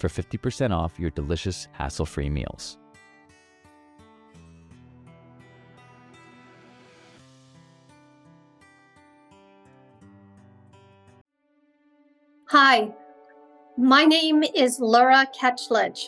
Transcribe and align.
for 0.00 0.08
50% 0.08 0.74
off 0.74 0.98
your 0.98 1.10
delicious 1.10 1.68
hassle-free 1.72 2.30
meals. 2.30 2.78
Hi, 12.46 12.92
my 13.76 14.04
name 14.04 14.42
is 14.42 14.80
Lura 14.80 15.24
Ketchledge. 15.38 16.06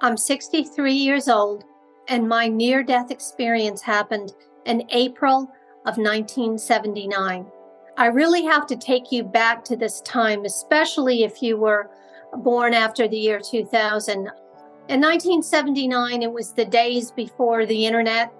I'm 0.00 0.16
63 0.16 0.92
years 0.92 1.28
old, 1.28 1.64
and 2.08 2.28
my 2.28 2.48
near 2.48 2.82
death 2.82 3.12
experience 3.12 3.82
happened 3.82 4.32
in 4.64 4.88
April 4.90 5.42
of 5.86 5.96
1979. 5.96 7.46
I 7.96 8.06
really 8.06 8.42
have 8.44 8.66
to 8.66 8.76
take 8.76 9.12
you 9.12 9.22
back 9.22 9.64
to 9.64 9.76
this 9.76 10.00
time, 10.00 10.44
especially 10.44 11.22
if 11.22 11.42
you 11.42 11.56
were 11.56 11.90
born 12.36 12.74
after 12.74 13.08
the 13.08 13.16
year 13.16 13.40
2000. 13.40 14.12
In 14.88 15.00
1979, 15.00 16.22
it 16.22 16.32
was 16.32 16.52
the 16.52 16.64
days 16.64 17.10
before 17.10 17.66
the 17.66 17.86
internet. 17.86 18.32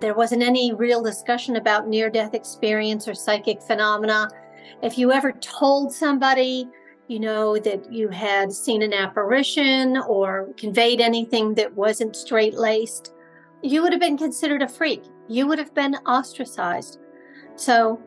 There 0.00 0.14
wasn't 0.14 0.42
any 0.42 0.72
real 0.72 1.02
discussion 1.02 1.56
about 1.56 1.86
near 1.86 2.10
death 2.10 2.34
experience 2.34 3.06
or 3.06 3.14
psychic 3.14 3.62
phenomena. 3.62 4.28
If 4.82 4.98
you 4.98 5.12
ever 5.12 5.32
told 5.32 5.92
somebody, 5.92 6.68
you 7.08 7.20
know, 7.20 7.58
that 7.58 7.92
you 7.92 8.08
had 8.08 8.52
seen 8.52 8.82
an 8.82 8.92
apparition 8.92 9.98
or 9.98 10.48
conveyed 10.56 11.00
anything 11.00 11.54
that 11.54 11.74
wasn't 11.74 12.16
straight 12.16 12.54
laced, 12.54 13.12
you 13.62 13.82
would 13.82 13.92
have 13.92 14.00
been 14.00 14.18
considered 14.18 14.62
a 14.62 14.68
freak. 14.68 15.04
You 15.28 15.46
would 15.46 15.58
have 15.58 15.74
been 15.74 15.94
ostracized. 16.06 16.98
So, 17.54 18.00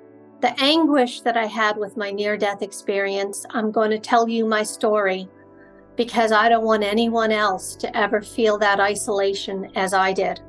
the 0.45 0.63
anguish 0.63 1.21
that 1.21 1.35
I 1.35 1.47
had 1.47 1.75
with 1.75 1.97
my 1.97 2.11
near 2.11 2.37
death 2.37 2.61
experience, 2.61 3.47
I'm 3.49 3.71
going 3.71 3.89
to 3.89 3.97
tell 3.97 4.29
you 4.29 4.45
my 4.45 4.61
story 4.61 5.27
because 5.95 6.31
I 6.31 6.49
don't 6.49 6.65
want 6.65 6.83
anyone 6.83 7.31
else 7.31 7.75
to 7.77 7.97
ever 7.97 8.21
feel 8.21 8.59
that 8.59 8.79
isolation 8.79 9.71
as 9.75 9.91
I 9.91 10.13
did. 10.13 10.41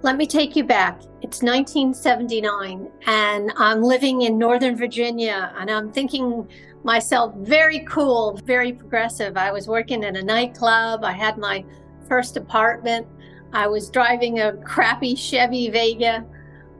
Let 0.00 0.16
me 0.16 0.26
take 0.26 0.56
you 0.56 0.64
back. 0.64 1.02
It's 1.20 1.42
1979, 1.42 2.90
and 3.04 3.52
I'm 3.58 3.82
living 3.82 4.22
in 4.22 4.38
Northern 4.38 4.74
Virginia, 4.74 5.52
and 5.58 5.70
I'm 5.70 5.92
thinking 5.92 6.48
myself 6.82 7.34
very 7.34 7.80
cool, 7.80 8.40
very 8.44 8.72
progressive. 8.72 9.36
I 9.36 9.52
was 9.52 9.68
working 9.68 10.02
in 10.02 10.16
a 10.16 10.22
nightclub, 10.22 11.04
I 11.04 11.12
had 11.12 11.36
my 11.36 11.62
first 12.08 12.38
apartment, 12.38 13.06
I 13.52 13.66
was 13.66 13.90
driving 13.90 14.40
a 14.40 14.54
crappy 14.64 15.14
Chevy 15.14 15.68
Vega 15.68 16.24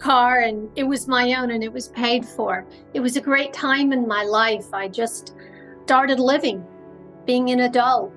car, 0.00 0.40
and 0.40 0.68
it 0.76 0.84
was 0.84 1.06
my 1.06 1.34
own 1.34 1.50
and 1.50 1.62
it 1.62 1.72
was 1.72 1.88
paid 1.88 2.26
for. 2.26 2.66
It 2.94 3.00
was 3.00 3.16
a 3.16 3.20
great 3.20 3.52
time 3.52 3.92
in 3.92 4.08
my 4.08 4.24
life. 4.24 4.66
I 4.72 4.88
just 4.88 5.34
started 5.84 6.18
living, 6.18 6.64
being 7.26 7.50
an 7.50 7.60
adult. 7.60 8.12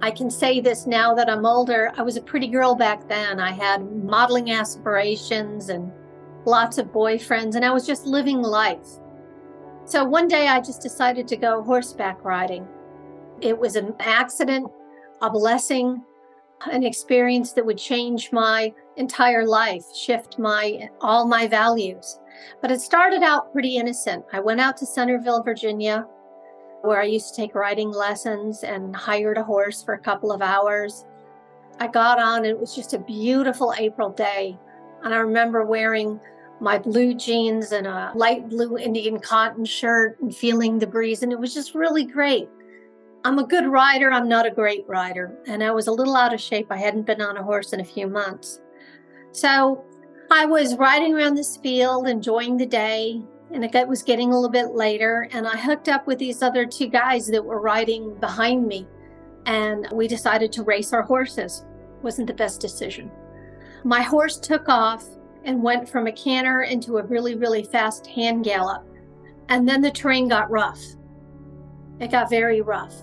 I 0.00 0.10
can 0.10 0.30
say 0.30 0.60
this 0.60 0.86
now 0.86 1.14
that 1.14 1.28
I'm 1.28 1.44
older. 1.44 1.92
I 1.96 2.02
was 2.02 2.16
a 2.16 2.22
pretty 2.22 2.46
girl 2.46 2.74
back 2.74 3.08
then. 3.08 3.40
I 3.40 3.52
had 3.52 3.90
modeling 4.04 4.52
aspirations 4.52 5.68
and 5.68 5.92
lots 6.44 6.78
of 6.78 6.86
boyfriends, 6.92 7.56
and 7.56 7.64
I 7.64 7.70
was 7.70 7.86
just 7.86 8.06
living 8.06 8.40
life. 8.40 8.86
So 9.84 10.04
one 10.04 10.28
day 10.28 10.48
I 10.48 10.60
just 10.60 10.82
decided 10.82 11.26
to 11.28 11.36
go 11.36 11.62
horseback 11.62 12.24
riding. 12.24 12.66
It 13.40 13.58
was 13.58 13.74
an 13.74 13.94
accident, 14.00 14.70
a 15.20 15.30
blessing, 15.30 16.02
an 16.70 16.84
experience 16.84 17.52
that 17.52 17.64
would 17.64 17.78
change 17.78 18.30
my 18.32 18.72
entire 18.98 19.46
life, 19.46 19.84
shift 19.94 20.38
my 20.38 20.88
all 21.00 21.26
my 21.26 21.46
values. 21.46 22.20
But 22.60 22.70
it 22.70 22.80
started 22.80 23.22
out 23.22 23.52
pretty 23.52 23.76
innocent. 23.76 24.24
I 24.32 24.40
went 24.40 24.60
out 24.60 24.76
to 24.78 24.86
Centreville, 24.86 25.42
Virginia, 25.42 26.06
where 26.82 27.00
I 27.00 27.04
used 27.04 27.30
to 27.30 27.36
take 27.36 27.54
riding 27.54 27.90
lessons 27.90 28.62
and 28.62 28.94
hired 28.94 29.38
a 29.38 29.42
horse 29.42 29.82
for 29.82 29.94
a 29.94 29.98
couple 29.98 30.30
of 30.30 30.42
hours. 30.42 31.06
I 31.80 31.86
got 31.86 32.20
on, 32.20 32.38
and 32.38 32.46
it 32.46 32.58
was 32.58 32.74
just 32.74 32.94
a 32.94 32.98
beautiful 32.98 33.74
April 33.78 34.10
day. 34.10 34.58
And 35.04 35.14
I 35.14 35.18
remember 35.18 35.64
wearing 35.64 36.20
my 36.60 36.78
blue 36.78 37.14
jeans 37.14 37.70
and 37.72 37.86
a 37.86 38.12
light 38.16 38.48
blue 38.48 38.78
Indian 38.78 39.20
cotton 39.20 39.64
shirt 39.64 40.20
and 40.20 40.34
feeling 40.34 40.78
the 40.78 40.86
breeze. 40.86 41.22
And 41.22 41.32
it 41.32 41.38
was 41.38 41.54
just 41.54 41.74
really 41.74 42.04
great. 42.04 42.48
I'm 43.24 43.38
a 43.38 43.46
good 43.46 43.66
rider. 43.66 44.12
I'm 44.12 44.28
not 44.28 44.46
a 44.46 44.50
great 44.50 44.84
rider. 44.88 45.38
And 45.46 45.62
I 45.62 45.70
was 45.70 45.86
a 45.86 45.92
little 45.92 46.16
out 46.16 46.34
of 46.34 46.40
shape. 46.40 46.66
I 46.70 46.76
hadn't 46.76 47.06
been 47.06 47.20
on 47.20 47.36
a 47.36 47.42
horse 47.42 47.72
in 47.72 47.80
a 47.80 47.84
few 47.84 48.08
months. 48.08 48.60
So 49.32 49.84
I 50.30 50.46
was 50.46 50.76
riding 50.76 51.14
around 51.14 51.34
this 51.34 51.56
field, 51.56 52.08
enjoying 52.08 52.56
the 52.56 52.66
day 52.66 53.22
and 53.50 53.64
it 53.64 53.88
was 53.88 54.02
getting 54.02 54.30
a 54.30 54.34
little 54.34 54.50
bit 54.50 54.74
later 54.74 55.28
and 55.32 55.46
i 55.46 55.56
hooked 55.56 55.88
up 55.88 56.06
with 56.06 56.18
these 56.18 56.42
other 56.42 56.66
two 56.66 56.86
guys 56.86 57.26
that 57.26 57.44
were 57.44 57.60
riding 57.60 58.14
behind 58.16 58.66
me 58.66 58.86
and 59.46 59.88
we 59.92 60.06
decided 60.06 60.52
to 60.52 60.62
race 60.62 60.92
our 60.92 61.00
horses. 61.00 61.64
Wasn't 62.02 62.26
the 62.26 62.34
best 62.34 62.60
decision. 62.60 63.10
My 63.82 64.02
horse 64.02 64.38
took 64.38 64.68
off 64.68 65.04
and 65.44 65.62
went 65.62 65.88
from 65.88 66.06
a 66.06 66.12
canter 66.12 66.62
into 66.62 66.98
a 66.98 67.04
really 67.04 67.34
really 67.34 67.64
fast 67.64 68.06
hand 68.06 68.44
gallop 68.44 68.86
and 69.48 69.66
then 69.66 69.80
the 69.80 69.90
terrain 69.90 70.28
got 70.28 70.50
rough. 70.50 70.82
It 72.00 72.10
got 72.10 72.28
very 72.28 72.60
rough 72.60 72.94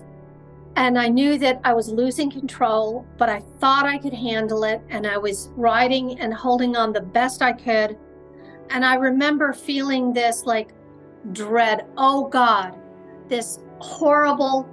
and 0.76 0.98
i 0.98 1.08
knew 1.08 1.38
that 1.38 1.60
i 1.64 1.72
was 1.72 1.88
losing 1.88 2.30
control 2.30 3.06
but 3.18 3.28
i 3.28 3.40
thought 3.58 3.84
i 3.86 3.98
could 3.98 4.14
handle 4.14 4.64
it 4.64 4.80
and 4.90 5.06
i 5.06 5.16
was 5.16 5.50
riding 5.56 6.18
and 6.20 6.32
holding 6.32 6.76
on 6.76 6.92
the 6.92 7.00
best 7.00 7.42
i 7.42 7.52
could 7.52 7.96
and 8.70 8.84
I 8.84 8.94
remember 8.94 9.52
feeling 9.52 10.12
this 10.12 10.44
like 10.44 10.70
dread. 11.32 11.86
Oh 11.96 12.28
God, 12.28 12.76
this 13.28 13.60
horrible 13.78 14.68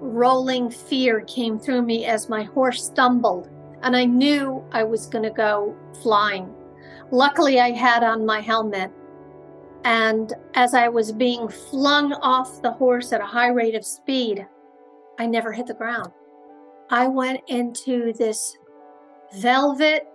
rolling 0.00 0.70
fear 0.70 1.20
came 1.22 1.58
through 1.58 1.82
me 1.82 2.04
as 2.06 2.28
my 2.28 2.42
horse 2.42 2.84
stumbled. 2.84 3.48
And 3.82 3.96
I 3.96 4.04
knew 4.04 4.64
I 4.72 4.84
was 4.84 5.06
going 5.06 5.24
to 5.24 5.30
go 5.30 5.76
flying. 6.02 6.52
Luckily, 7.10 7.60
I 7.60 7.70
had 7.70 8.02
on 8.02 8.24
my 8.24 8.40
helmet. 8.40 8.90
And 9.84 10.32
as 10.54 10.74
I 10.74 10.88
was 10.88 11.10
being 11.10 11.48
flung 11.48 12.12
off 12.14 12.62
the 12.62 12.70
horse 12.70 13.12
at 13.12 13.20
a 13.20 13.26
high 13.26 13.48
rate 13.48 13.74
of 13.74 13.84
speed, 13.84 14.46
I 15.22 15.26
never 15.26 15.52
hit 15.52 15.66
the 15.66 15.74
ground. 15.74 16.10
I 16.90 17.08
went 17.08 17.40
into 17.48 18.12
this 18.14 18.58
velvet, 19.34 20.06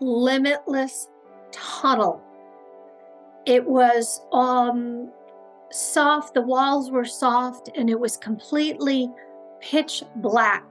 limitless 0.00 1.08
tunnel 1.50 2.22
it 3.46 3.66
was 3.66 4.20
um, 4.32 5.10
soft, 5.70 6.34
the 6.34 6.42
walls 6.42 6.90
were 6.90 7.04
soft, 7.04 7.70
and 7.76 7.90
it 7.90 7.98
was 7.98 8.16
completely 8.16 9.10
pitch 9.60 10.02
black. 10.16 10.64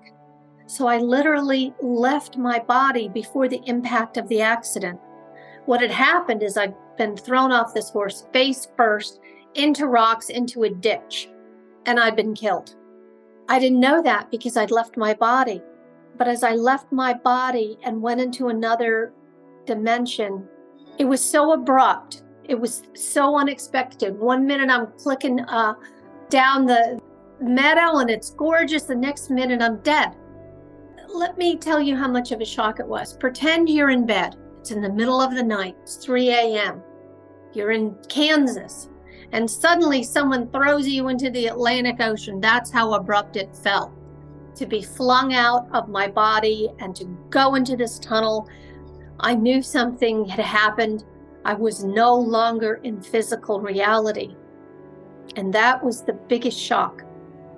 So 0.67 0.87
I 0.87 0.99
literally 0.99 1.73
left 1.81 2.37
my 2.37 2.59
body 2.59 3.09
before 3.09 3.49
the 3.49 3.61
impact 3.65 4.15
of 4.15 4.27
the 4.29 4.41
accident. 4.41 4.99
What 5.65 5.81
had 5.81 5.91
happened 5.91 6.43
is 6.43 6.57
I'd 6.57 6.75
been 6.97 7.17
thrown 7.17 7.51
off 7.51 7.73
this 7.73 7.89
horse 7.89 8.25
face 8.31 8.67
first 8.77 9.19
into 9.55 9.87
rocks, 9.87 10.29
into 10.29 10.63
a 10.63 10.69
ditch, 10.69 11.29
and 11.85 11.99
I'd 11.99 12.15
been 12.15 12.33
killed. 12.33 12.75
I 13.51 13.59
didn't 13.59 13.79
know 13.79 14.01
that 14.01 14.31
because 14.31 14.57
I'd 14.57 14.71
left 14.71 14.97
my 14.97 15.13
body. 15.13 15.61
But 16.17 16.27
as 16.27 16.43
I 16.43 16.53
left 16.53 16.91
my 16.91 17.13
body 17.13 17.77
and 17.83 18.01
went 18.01 18.21
into 18.21 18.47
another 18.47 19.13
dimension, 19.65 20.47
it 20.97 21.05
was 21.05 21.23
so 21.23 21.53
abrupt 21.53 22.23
it 22.51 22.59
was 22.59 22.83
so 22.93 23.37
unexpected. 23.37 24.19
One 24.19 24.45
minute 24.45 24.69
I'm 24.69 24.87
clicking 24.97 25.39
uh, 25.41 25.75
down 26.29 26.65
the 26.65 26.99
meadow 27.39 27.99
and 27.99 28.09
it's 28.09 28.31
gorgeous. 28.31 28.83
The 28.83 28.95
next 28.95 29.29
minute 29.29 29.61
I'm 29.61 29.77
dead. 29.79 30.15
let 31.13 31.37
me 31.37 31.57
tell 31.57 31.81
you 31.81 31.95
how 31.95 32.09
much 32.09 32.31
of 32.31 32.41
a 32.41 32.45
shock 32.45 32.79
it 32.79 32.87
was. 32.87 33.15
Pretend 33.15 33.69
you're 33.69 33.89
in 33.89 34.05
bed. 34.05 34.35
It's 34.59 34.71
in 34.71 34.81
the 34.81 34.91
middle 34.91 35.21
of 35.21 35.33
the 35.33 35.43
night. 35.43 35.75
It's 35.83 35.95
3 35.97 36.29
a.m. 36.29 36.81
You're 37.53 37.71
in 37.71 37.95
Kansas. 38.09 38.89
And 39.31 39.49
suddenly 39.49 40.03
someone 40.03 40.49
throws 40.49 40.87
you 40.87 41.07
into 41.07 41.29
the 41.29 41.47
Atlantic 41.47 42.01
Ocean. 42.01 42.41
That's 42.41 42.71
how 42.71 42.93
abrupt 42.93 43.37
it 43.37 43.55
felt. 43.55 43.91
To 44.55 44.65
be 44.65 44.81
flung 44.81 45.33
out 45.33 45.67
of 45.73 45.87
my 45.87 46.07
body 46.07 46.69
and 46.79 46.95
to 46.97 47.05
go 47.29 47.55
into 47.55 47.75
this 47.77 47.99
tunnel. 47.99 48.49
I 49.19 49.35
knew 49.35 49.61
something 49.61 50.25
had 50.25 50.43
happened. 50.43 51.05
I 51.45 51.53
was 51.53 51.83
no 51.83 52.13
longer 52.13 52.75
in 52.83 53.01
physical 53.01 53.61
reality. 53.61 54.35
And 55.35 55.53
that 55.53 55.83
was 55.83 56.03
the 56.03 56.13
biggest 56.13 56.59
shock 56.59 57.03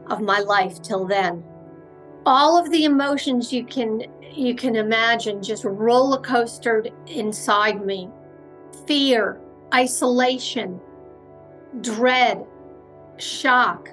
of 0.07 0.21
my 0.21 0.39
life 0.39 0.81
till 0.81 1.05
then 1.05 1.43
all 2.25 2.57
of 2.57 2.71
the 2.71 2.85
emotions 2.85 3.51
you 3.51 3.65
can 3.65 4.03
you 4.31 4.55
can 4.55 4.75
imagine 4.75 5.43
just 5.43 5.65
roller 5.65 6.19
coastered 6.19 6.91
inside 7.07 7.85
me 7.85 8.09
fear 8.87 9.39
isolation 9.73 10.79
dread 11.81 12.45
shock 13.17 13.89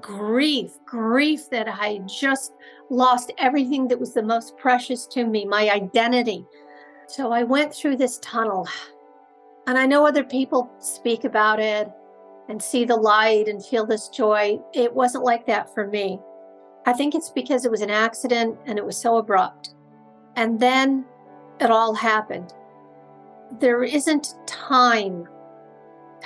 grief 0.00 0.72
grief 0.84 1.50
that 1.50 1.68
i 1.68 1.98
just 2.06 2.52
lost 2.90 3.32
everything 3.38 3.88
that 3.88 3.98
was 3.98 4.14
the 4.14 4.22
most 4.22 4.56
precious 4.56 5.06
to 5.06 5.24
me 5.24 5.44
my 5.44 5.68
identity 5.70 6.44
so 7.08 7.32
i 7.32 7.42
went 7.42 7.74
through 7.74 7.96
this 7.96 8.18
tunnel 8.18 8.68
and 9.66 9.76
i 9.76 9.86
know 9.86 10.06
other 10.06 10.24
people 10.24 10.70
speak 10.78 11.24
about 11.24 11.58
it 11.58 11.90
and 12.48 12.62
see 12.62 12.84
the 12.84 12.94
light 12.94 13.48
and 13.48 13.64
feel 13.64 13.84
this 13.84 14.08
joy 14.08 14.58
it 14.72 14.92
wasn't 14.92 15.24
like 15.24 15.46
that 15.46 15.72
for 15.74 15.86
me 15.88 16.20
I 16.86 16.92
think 16.92 17.16
it's 17.16 17.30
because 17.30 17.64
it 17.64 17.70
was 17.70 17.80
an 17.80 17.90
accident 17.90 18.56
and 18.64 18.78
it 18.78 18.86
was 18.86 18.96
so 18.96 19.16
abrupt. 19.16 19.74
And 20.36 20.60
then 20.60 21.04
it 21.60 21.70
all 21.70 21.94
happened. 21.94 22.54
There 23.58 23.82
isn't 23.82 24.34
time. 24.46 25.26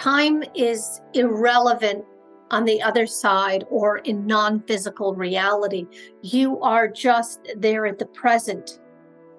Time 0.00 0.42
is 0.54 1.02
irrelevant 1.12 2.06
on 2.50 2.64
the 2.64 2.80
other 2.80 3.06
side 3.06 3.64
or 3.68 3.98
in 3.98 4.26
non 4.26 4.62
physical 4.62 5.14
reality. 5.14 5.86
You 6.22 6.58
are 6.62 6.88
just 6.88 7.52
there 7.58 7.84
at 7.84 7.98
the 7.98 8.06
present. 8.06 8.80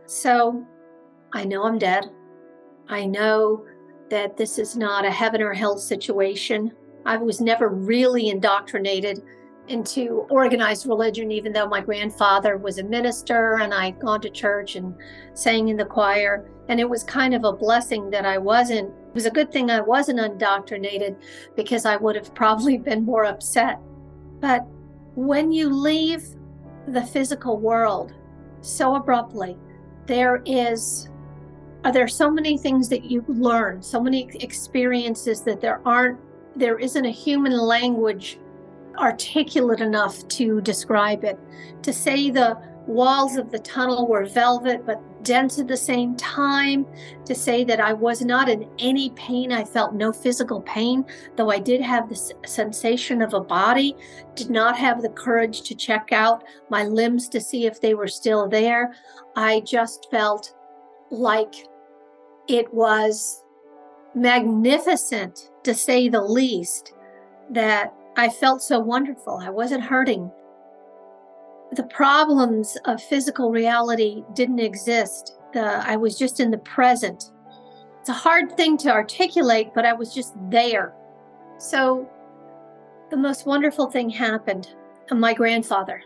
So 0.06 0.64
I 1.34 1.46
know 1.46 1.64
I'm 1.64 1.80
dead. 1.80 2.06
I 2.90 3.08
know 3.08 3.66
that 4.12 4.38
this 4.38 4.60
is 4.60 4.78
not 4.78 5.04
a 5.04 5.10
heaven 5.10 5.42
or 5.42 5.52
hell 5.52 5.80
situation. 5.80 6.72
I 7.08 7.18
was 7.18 7.42
never 7.42 7.70
really 7.70 8.30
indoctrinated 8.30 9.24
into 9.68 10.28
organized 10.30 10.86
religion, 10.86 11.32
even 11.32 11.54
though 11.54 11.68
my 11.68 11.82
grandfather 11.82 12.58
was 12.58 12.78
a 12.78 12.84
minister 12.84 13.58
and 13.62 13.74
I'd 13.74 14.00
gone 14.00 14.22
to 14.22 14.30
church 14.30 14.76
and 14.76 14.94
sang 15.34 15.70
in 15.70 15.78
the 15.78 15.86
choir. 15.86 16.52
And 16.70 16.80
it 16.80 16.88
was 16.88 17.04
kind 17.04 17.34
of 17.34 17.46
a 17.46 17.54
blessing 17.54 18.12
that 18.12 18.26
I 18.28 18.38
wasn't, 18.38 18.94
it 19.12 19.16
was 19.16 19.26
a 19.26 19.32
good 19.32 19.52
thing 19.52 19.70
I 19.70 19.82
wasn't 19.82 20.20
undoctrinated 20.20 21.18
because 21.58 21.86
I 21.86 21.98
would 21.98 22.16
have 22.16 22.34
probably 22.34 22.78
been 22.90 23.04
more 23.04 23.26
upset. 23.26 23.78
But 24.40 24.66
when 25.16 25.52
you 25.52 25.70
leave 25.70 26.24
the 26.88 27.04
physical 27.04 27.58
world 27.58 28.14
so 28.62 28.96
abruptly, 28.96 29.58
there 30.06 30.42
is 30.46 31.10
are 31.84 31.92
there 31.92 32.08
so 32.08 32.32
many 32.32 32.58
things 32.58 32.88
that 32.90 33.06
you 33.06 33.26
learn, 33.28 33.82
so 33.82 34.00
many 34.00 34.30
experiences 34.40 35.42
that 35.42 35.60
there 35.60 35.82
aren't, 35.84 36.20
there 36.56 36.78
isn't 36.78 37.06
a 37.06 37.12
human 37.12 37.58
language 37.58 38.40
articulate 38.98 39.82
enough 39.82 40.26
to 40.28 40.62
describe 40.62 41.24
it. 41.24 41.40
To 41.82 41.92
say 41.92 42.30
the 42.30 42.58
walls 42.86 43.36
of 43.36 43.52
the 43.52 43.60
tunnel 43.60 44.08
were 44.08 44.26
velvet 44.26 44.86
but 44.86 45.02
dense 45.24 45.60
at 45.60 45.68
the 45.68 45.78
same 45.78 46.16
time, 46.16 46.86
to 47.26 47.36
say 47.36 47.64
that 47.64 47.80
I 47.80 47.94
was 47.94 48.22
not 48.22 48.50
in 48.50 48.70
any 48.80 49.12
pain, 49.12 49.52
I 49.52 49.64
felt 49.64 49.94
no 49.94 50.12
physical 50.12 50.62
pain, 50.62 51.06
though 51.36 51.50
I 51.50 51.60
did 51.60 51.82
have 51.82 52.10
the 52.10 52.34
sensation 52.46 53.22
of 53.22 53.34
a 53.34 53.40
body, 53.40 53.96
did 54.36 54.50
not 54.50 54.78
have 54.78 55.02
the 55.02 55.10
courage 55.10 55.62
to 55.64 55.76
check 55.76 56.12
out 56.12 56.44
my 56.70 56.84
limbs 56.84 57.30
to 57.30 57.42
see 57.42 57.66
if 57.66 57.80
they 57.80 57.94
were 57.94 58.08
still 58.08 58.48
there. 58.48 58.94
I 59.36 59.62
just 59.62 60.08
felt 60.12 60.54
like 61.10 61.54
it 62.48 62.74
was 62.74 63.44
magnificent, 64.16 65.52
to 65.64 65.74
say 65.74 66.10
the 66.10 66.22
least, 66.22 66.94
that 67.52 67.94
I 68.18 68.30
felt 68.30 68.62
so 68.62 68.80
wonderful. 68.80 69.40
I 69.42 69.50
wasn't 69.50 69.84
hurting. 69.84 70.32
The 71.74 71.84
problems 71.84 72.78
of 72.86 73.02
physical 73.02 73.52
reality 73.52 74.24
didn't 74.34 74.60
exist. 74.60 75.38
The, 75.54 75.88
I 75.88 75.96
was 75.96 76.18
just 76.18 76.40
in 76.40 76.52
the 76.52 76.58
present. 76.60 77.32
It's 78.00 78.10
a 78.10 78.14
hard 78.14 78.58
thing 78.58 78.78
to 78.80 78.92
articulate, 78.92 79.70
but 79.74 79.86
I 79.86 79.94
was 79.94 80.14
just 80.14 80.34
there. 80.50 80.94
So 81.60 82.10
the 83.10 83.18
most 83.18 83.46
wonderful 83.46 83.92
thing 83.92 84.10
happened. 84.10 84.74
Uh, 85.12 85.16
my 85.16 85.34
grandfather. 85.34 86.02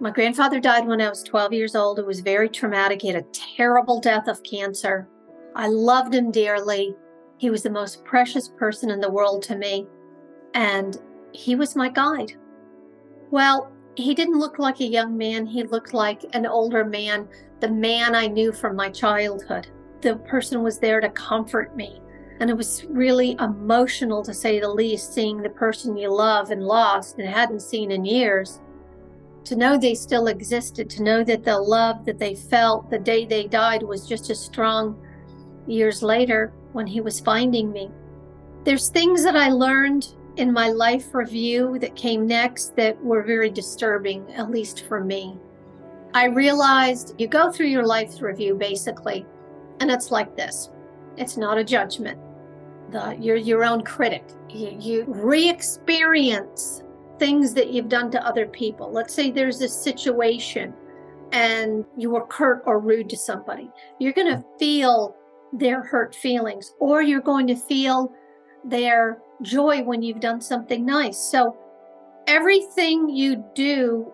My 0.00 0.10
grandfather 0.10 0.60
died 0.60 0.86
when 0.86 1.00
I 1.00 1.08
was 1.08 1.22
12 1.22 1.52
years 1.52 1.74
old. 1.74 1.98
It 1.98 2.06
was 2.06 2.20
very 2.20 2.48
traumatic. 2.48 3.02
He 3.02 3.08
had 3.08 3.24
a 3.24 3.56
terrible 3.56 4.00
death 4.00 4.28
of 4.28 4.42
cancer. 4.42 5.08
I 5.56 5.66
loved 5.68 6.14
him 6.14 6.30
dearly. 6.30 6.94
He 7.38 7.50
was 7.50 7.62
the 7.62 7.70
most 7.70 8.04
precious 8.04 8.48
person 8.48 8.90
in 8.90 9.00
the 9.00 9.10
world 9.10 9.42
to 9.44 9.56
me. 9.56 9.86
And 10.54 10.96
he 11.32 11.56
was 11.56 11.74
my 11.74 11.88
guide. 11.88 12.32
Well, 13.30 13.72
he 13.98 14.14
didn't 14.14 14.38
look 14.38 14.58
like 14.58 14.80
a 14.80 14.86
young 14.86 15.16
man, 15.16 15.46
he 15.46 15.64
looked 15.64 15.92
like 15.92 16.24
an 16.32 16.46
older 16.46 16.84
man, 16.84 17.28
the 17.60 17.70
man 17.70 18.14
I 18.14 18.26
knew 18.26 18.52
from 18.52 18.76
my 18.76 18.90
childhood. 18.90 19.68
The 20.00 20.16
person 20.16 20.62
was 20.62 20.78
there 20.78 21.00
to 21.00 21.08
comfort 21.10 21.76
me. 21.76 22.00
And 22.40 22.48
it 22.48 22.56
was 22.56 22.84
really 22.88 23.36
emotional, 23.40 24.22
to 24.22 24.32
say 24.32 24.60
the 24.60 24.70
least, 24.70 25.12
seeing 25.12 25.42
the 25.42 25.50
person 25.50 25.96
you 25.96 26.14
love 26.14 26.52
and 26.52 26.62
lost 26.62 27.18
and 27.18 27.28
hadn't 27.28 27.62
seen 27.62 27.90
in 27.90 28.04
years. 28.04 28.60
To 29.46 29.56
know 29.56 29.76
they 29.76 29.94
still 29.94 30.28
existed, 30.28 30.88
to 30.90 31.02
know 31.02 31.24
that 31.24 31.42
the 31.42 31.58
love 31.58 32.04
that 32.04 32.18
they 32.18 32.36
felt 32.36 32.90
the 32.90 32.98
day 32.98 33.24
they 33.24 33.48
died 33.48 33.82
was 33.82 34.06
just 34.06 34.30
as 34.30 34.38
strong 34.38 34.96
years 35.66 36.02
later 36.02 36.52
when 36.72 36.86
he 36.86 37.00
was 37.00 37.18
finding 37.18 37.72
me. 37.72 37.90
There's 38.62 38.90
things 38.90 39.24
that 39.24 39.34
I 39.34 39.48
learned 39.48 40.14
in 40.38 40.52
my 40.52 40.68
life 40.68 41.14
review 41.14 41.78
that 41.80 41.96
came 41.96 42.26
next 42.26 42.76
that 42.76 43.02
were 43.04 43.22
very 43.22 43.50
disturbing, 43.50 44.32
at 44.32 44.50
least 44.50 44.86
for 44.86 45.02
me. 45.02 45.36
I 46.14 46.26
realized 46.26 47.14
you 47.18 47.26
go 47.26 47.52
through 47.52 47.66
your 47.66 47.84
life 47.84 48.22
review 48.22 48.54
basically, 48.54 49.26
and 49.80 49.90
it's 49.90 50.10
like 50.10 50.36
this 50.36 50.70
it's 51.16 51.36
not 51.36 51.58
a 51.58 51.64
judgment. 51.64 52.18
The, 52.90 53.16
you're 53.20 53.36
your 53.36 53.64
own 53.64 53.82
critic. 53.82 54.24
You, 54.48 54.76
you 54.78 55.04
re 55.08 55.48
experience 55.50 56.82
things 57.18 57.52
that 57.54 57.70
you've 57.70 57.88
done 57.88 58.10
to 58.12 58.26
other 58.26 58.46
people. 58.46 58.90
Let's 58.90 59.12
say 59.12 59.30
there's 59.30 59.60
a 59.60 59.68
situation 59.68 60.72
and 61.32 61.84
you 61.96 62.10
were 62.10 62.26
curt 62.26 62.62
or 62.64 62.78
rude 62.78 63.10
to 63.10 63.16
somebody. 63.16 63.70
You're 63.98 64.12
going 64.12 64.32
to 64.32 64.44
feel 64.58 65.14
their 65.52 65.82
hurt 65.82 66.14
feelings, 66.14 66.74
or 66.78 67.02
you're 67.02 67.20
going 67.20 67.46
to 67.48 67.56
feel 67.56 68.12
their 68.68 69.18
joy 69.42 69.82
when 69.82 70.02
you've 70.02 70.20
done 70.20 70.40
something 70.40 70.84
nice. 70.84 71.18
So, 71.18 71.56
everything 72.26 73.08
you 73.08 73.44
do 73.54 74.12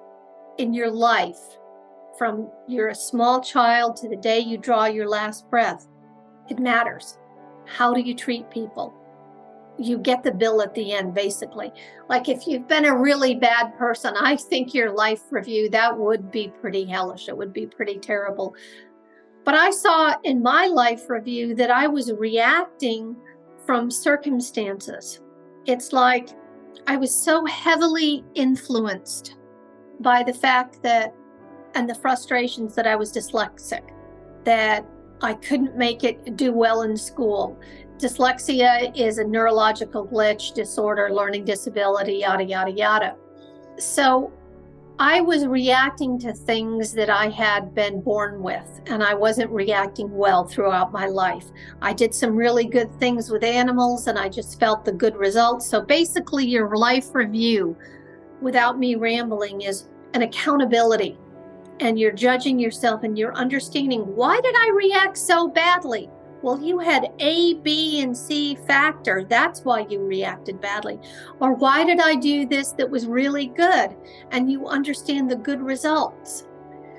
in 0.58 0.72
your 0.72 0.90
life, 0.90 1.40
from 2.16 2.48
you're 2.68 2.88
a 2.88 2.94
small 2.94 3.40
child 3.40 3.96
to 3.96 4.08
the 4.08 4.16
day 4.16 4.38
you 4.38 4.56
draw 4.56 4.86
your 4.86 5.08
last 5.08 5.48
breath, 5.50 5.86
it 6.48 6.58
matters. 6.58 7.18
How 7.66 7.92
do 7.94 8.00
you 8.00 8.14
treat 8.14 8.50
people? 8.50 8.94
You 9.78 9.98
get 9.98 10.22
the 10.22 10.30
bill 10.30 10.62
at 10.62 10.74
the 10.74 10.92
end, 10.92 11.14
basically. 11.14 11.72
Like 12.08 12.28
if 12.28 12.46
you've 12.46 12.68
been 12.68 12.84
a 12.84 12.96
really 12.96 13.34
bad 13.34 13.76
person, 13.76 14.14
I 14.16 14.36
think 14.36 14.72
your 14.72 14.94
life 14.94 15.22
review, 15.32 15.68
that 15.70 15.98
would 15.98 16.30
be 16.30 16.52
pretty 16.60 16.84
hellish. 16.84 17.28
It 17.28 17.36
would 17.36 17.52
be 17.52 17.66
pretty 17.66 17.98
terrible. 17.98 18.54
But 19.44 19.54
I 19.54 19.70
saw 19.70 20.14
in 20.22 20.42
my 20.42 20.66
life 20.66 21.10
review 21.10 21.54
that 21.56 21.70
I 21.70 21.88
was 21.88 22.12
reacting 22.12 23.16
from 23.66 23.90
circumstances. 23.90 25.20
It's 25.66 25.92
like 25.92 26.30
I 26.86 26.96
was 26.96 27.14
so 27.14 27.44
heavily 27.46 28.24
influenced 28.34 29.36
by 30.00 30.22
the 30.22 30.34
fact 30.34 30.82
that, 30.82 31.14
and 31.74 31.88
the 31.88 31.94
frustrations 31.94 32.74
that 32.74 32.86
I 32.86 32.96
was 32.96 33.12
dyslexic, 33.12 33.90
that 34.44 34.86
I 35.22 35.34
couldn't 35.34 35.76
make 35.76 36.04
it 36.04 36.36
do 36.36 36.52
well 36.52 36.82
in 36.82 36.96
school. 36.96 37.58
Dyslexia 37.96 38.94
is 38.96 39.18
a 39.18 39.24
neurological 39.24 40.06
glitch, 40.06 40.52
disorder, 40.52 41.10
learning 41.10 41.44
disability, 41.44 42.16
yada, 42.16 42.44
yada, 42.44 42.70
yada. 42.70 43.16
So 43.78 44.32
I 44.98 45.20
was 45.20 45.44
reacting 45.46 46.20
to 46.20 46.32
things 46.32 46.92
that 46.92 47.10
I 47.10 47.28
had 47.28 47.74
been 47.74 48.00
born 48.00 48.40
with, 48.42 48.80
and 48.86 49.02
I 49.02 49.12
wasn't 49.14 49.50
reacting 49.50 50.08
well 50.16 50.44
throughout 50.44 50.92
my 50.92 51.06
life. 51.06 51.46
I 51.82 51.92
did 51.92 52.14
some 52.14 52.36
really 52.36 52.64
good 52.64 52.92
things 53.00 53.28
with 53.28 53.42
animals, 53.42 54.06
and 54.06 54.16
I 54.18 54.28
just 54.28 54.60
felt 54.60 54.84
the 54.84 54.92
good 54.92 55.16
results. 55.16 55.66
So 55.66 55.80
basically, 55.80 56.46
your 56.46 56.76
life 56.76 57.12
review, 57.14 57.76
without 58.40 58.78
me 58.78 58.94
rambling, 58.94 59.62
is 59.62 59.88
an 60.14 60.22
accountability. 60.22 61.18
and 61.80 61.98
you're 61.98 62.12
judging 62.12 62.58
yourself 62.58 63.02
and 63.02 63.18
you're 63.18 63.34
understanding 63.34 64.02
why 64.14 64.40
did 64.40 64.54
I 64.56 64.70
react 64.74 65.18
so 65.18 65.48
badly? 65.48 66.08
Well, 66.44 66.60
you 66.60 66.78
had 66.78 67.10
A, 67.20 67.54
B, 67.54 68.02
and 68.02 68.14
C 68.14 68.54
factor. 68.54 69.24
That's 69.24 69.64
why 69.64 69.86
you 69.88 70.00
reacted 70.00 70.60
badly. 70.60 71.00
Or 71.40 71.54
why 71.54 71.84
did 71.84 72.00
I 72.00 72.16
do 72.16 72.44
this 72.44 72.72
that 72.72 72.90
was 72.90 73.06
really 73.06 73.46
good? 73.46 73.96
And 74.30 74.52
you 74.52 74.68
understand 74.68 75.30
the 75.30 75.36
good 75.36 75.62
results. 75.62 76.46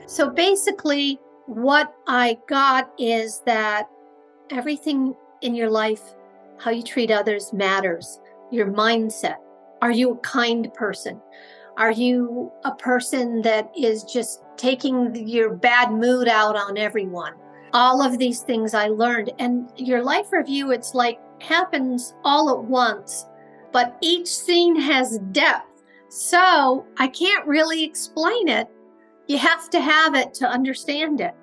So 0.08 0.32
basically, 0.32 1.20
what 1.46 1.94
I 2.08 2.40
got 2.48 2.92
is 2.98 3.44
that 3.46 3.88
everything 4.50 5.14
in 5.42 5.54
your 5.54 5.70
life, 5.70 6.02
how 6.58 6.72
you 6.72 6.82
treat 6.82 7.12
others 7.12 7.54
matters. 7.54 8.20
Your 8.50 8.72
mindset. 8.72 9.36
Are 9.84 9.92
you 9.92 10.14
a 10.14 10.18
kind 10.22 10.74
person? 10.74 11.22
Are 11.78 11.92
you 11.92 12.52
a 12.64 12.74
person 12.74 13.44
that 13.44 13.72
is 13.78 14.06
just 14.06 14.42
taking 14.58 15.16
your 15.28 15.54
bad 15.54 15.92
mood 15.92 16.28
out 16.28 16.56
on 16.56 16.80
everyone? 16.80 17.36
All 17.76 18.02
of 18.02 18.18
these 18.18 18.40
things 18.40 18.74
I 18.74 18.88
learned. 18.88 19.34
And 19.38 19.70
your 19.76 20.02
life 20.02 20.32
review, 20.32 20.72
it's 20.72 20.96
like 20.96 21.20
happens 21.42 22.16
all 22.24 22.50
at 22.50 22.64
once, 22.64 23.26
but 23.74 23.98
each 24.02 24.28
scene 24.28 24.80
has 24.80 25.20
depth. 25.34 25.84
So 26.08 26.86
I 26.98 27.08
can't 27.08 27.46
really 27.46 27.84
explain 27.84 28.48
it. 28.48 28.70
You 29.28 29.38
have 29.40 29.70
to 29.72 29.82
have 29.82 30.16
it 30.16 30.34
to 30.36 30.48
understand 30.48 31.20
it 31.20 31.36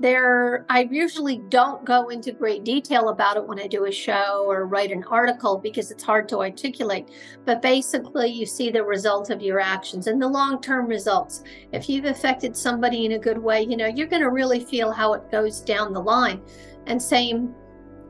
there 0.00 0.64
i 0.68 0.82
usually 0.90 1.38
don't 1.48 1.84
go 1.84 2.08
into 2.08 2.30
great 2.30 2.62
detail 2.62 3.08
about 3.08 3.36
it 3.36 3.44
when 3.44 3.58
i 3.58 3.66
do 3.66 3.86
a 3.86 3.92
show 3.92 4.44
or 4.46 4.66
write 4.66 4.92
an 4.92 5.02
article 5.04 5.58
because 5.58 5.90
it's 5.90 6.02
hard 6.02 6.28
to 6.28 6.38
articulate. 6.38 7.08
But 7.44 7.62
basically 7.62 8.28
you 8.28 8.46
see 8.46 8.70
the 8.70 8.84
result 8.84 9.30
of 9.30 9.42
your 9.42 9.58
actions 9.58 10.06
and 10.06 10.20
the 10.20 10.28
long-term 10.28 10.86
results. 10.86 11.42
If 11.72 11.88
you've 11.88 12.04
affected 12.04 12.56
somebody 12.56 13.06
in 13.06 13.12
a 13.12 13.18
good 13.18 13.38
way 13.38 13.62
you 13.62 13.76
know 13.76 13.86
you're 13.86 14.06
going 14.06 14.22
to 14.22 14.30
really 14.30 14.60
feel 14.60 14.92
how 14.92 15.14
it 15.14 15.30
goes 15.30 15.60
down 15.60 15.92
the 15.92 16.00
line. 16.00 16.40
And 16.86 17.02
same 17.02 17.54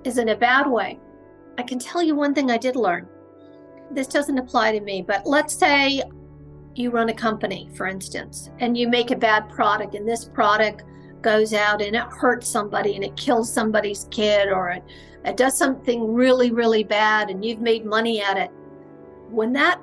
is 0.04 0.18
in 0.18 0.28
a 0.28 0.36
bad 0.36 0.66
way. 0.66 1.00
I 1.56 1.62
can 1.62 1.78
tell 1.78 2.02
you 2.02 2.14
one 2.14 2.34
thing 2.34 2.50
i 2.50 2.58
did 2.58 2.76
learn. 2.76 3.08
This 3.90 4.06
doesn't 4.06 4.38
apply 4.38 4.72
to 4.72 4.80
me 4.80 5.00
but 5.00 5.26
let's 5.26 5.54
say 5.54 6.02
you 6.74 6.90
run 6.90 7.08
a 7.08 7.14
company 7.14 7.70
for 7.74 7.86
instance 7.86 8.50
and 8.60 8.76
you 8.76 8.88
make 8.88 9.10
a 9.10 9.16
bad 9.16 9.48
product 9.48 9.94
and 9.94 10.06
this 10.06 10.26
product 10.26 10.84
goes 11.22 11.52
out 11.52 11.82
and 11.82 11.96
it 11.96 12.02
hurts 12.02 12.48
somebody 12.48 12.94
and 12.94 13.04
it 13.04 13.16
kills 13.16 13.52
somebody's 13.52 14.06
kid 14.10 14.48
or 14.48 14.70
it, 14.70 14.82
it 15.24 15.36
does 15.36 15.56
something 15.56 16.12
really, 16.12 16.50
really 16.50 16.84
bad 16.84 17.30
and 17.30 17.44
you've 17.44 17.60
made 17.60 17.84
money 17.84 18.20
at 18.20 18.36
it, 18.36 18.50
when 19.30 19.52
that 19.52 19.80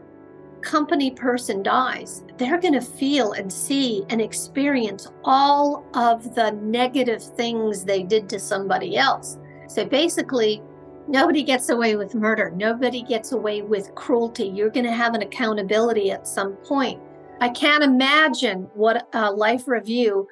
company 0.61 1.11
person 1.11 1.61
dies, 1.61 2.23
they're 2.37 2.59
going 2.59 2.73
to 2.73 2.81
feel 2.81 3.33
and 3.33 3.51
see 3.51 4.03
and 4.09 4.19
experience 4.19 5.07
all 5.23 5.85
of 5.93 6.33
the 6.35 6.51
negative 6.51 7.23
things 7.23 7.85
they 7.85 8.03
did 8.03 8.27
to 8.29 8.39
somebody 8.39 8.97
else. 8.97 9.37
So 9.67 9.85
basically, 9.85 10.61
nobody 11.07 11.43
gets 11.43 11.69
away 11.69 11.95
with 11.95 12.15
murder. 12.15 12.51
Nobody 12.55 13.03
gets 13.03 13.31
away 13.31 13.61
with 13.61 13.93
cruelty. 13.95 14.47
You're 14.47 14.71
going 14.71 14.85
to 14.85 14.91
have 14.91 15.13
an 15.13 15.21
accountability 15.21 16.11
at 16.11 16.27
some 16.27 16.53
point. 16.53 16.99
I 17.41 17.49
can't 17.49 17.83
imagine 17.83 18.67
what 18.73 19.07
a 19.13 19.31
life 19.31 19.67
review 19.67 20.27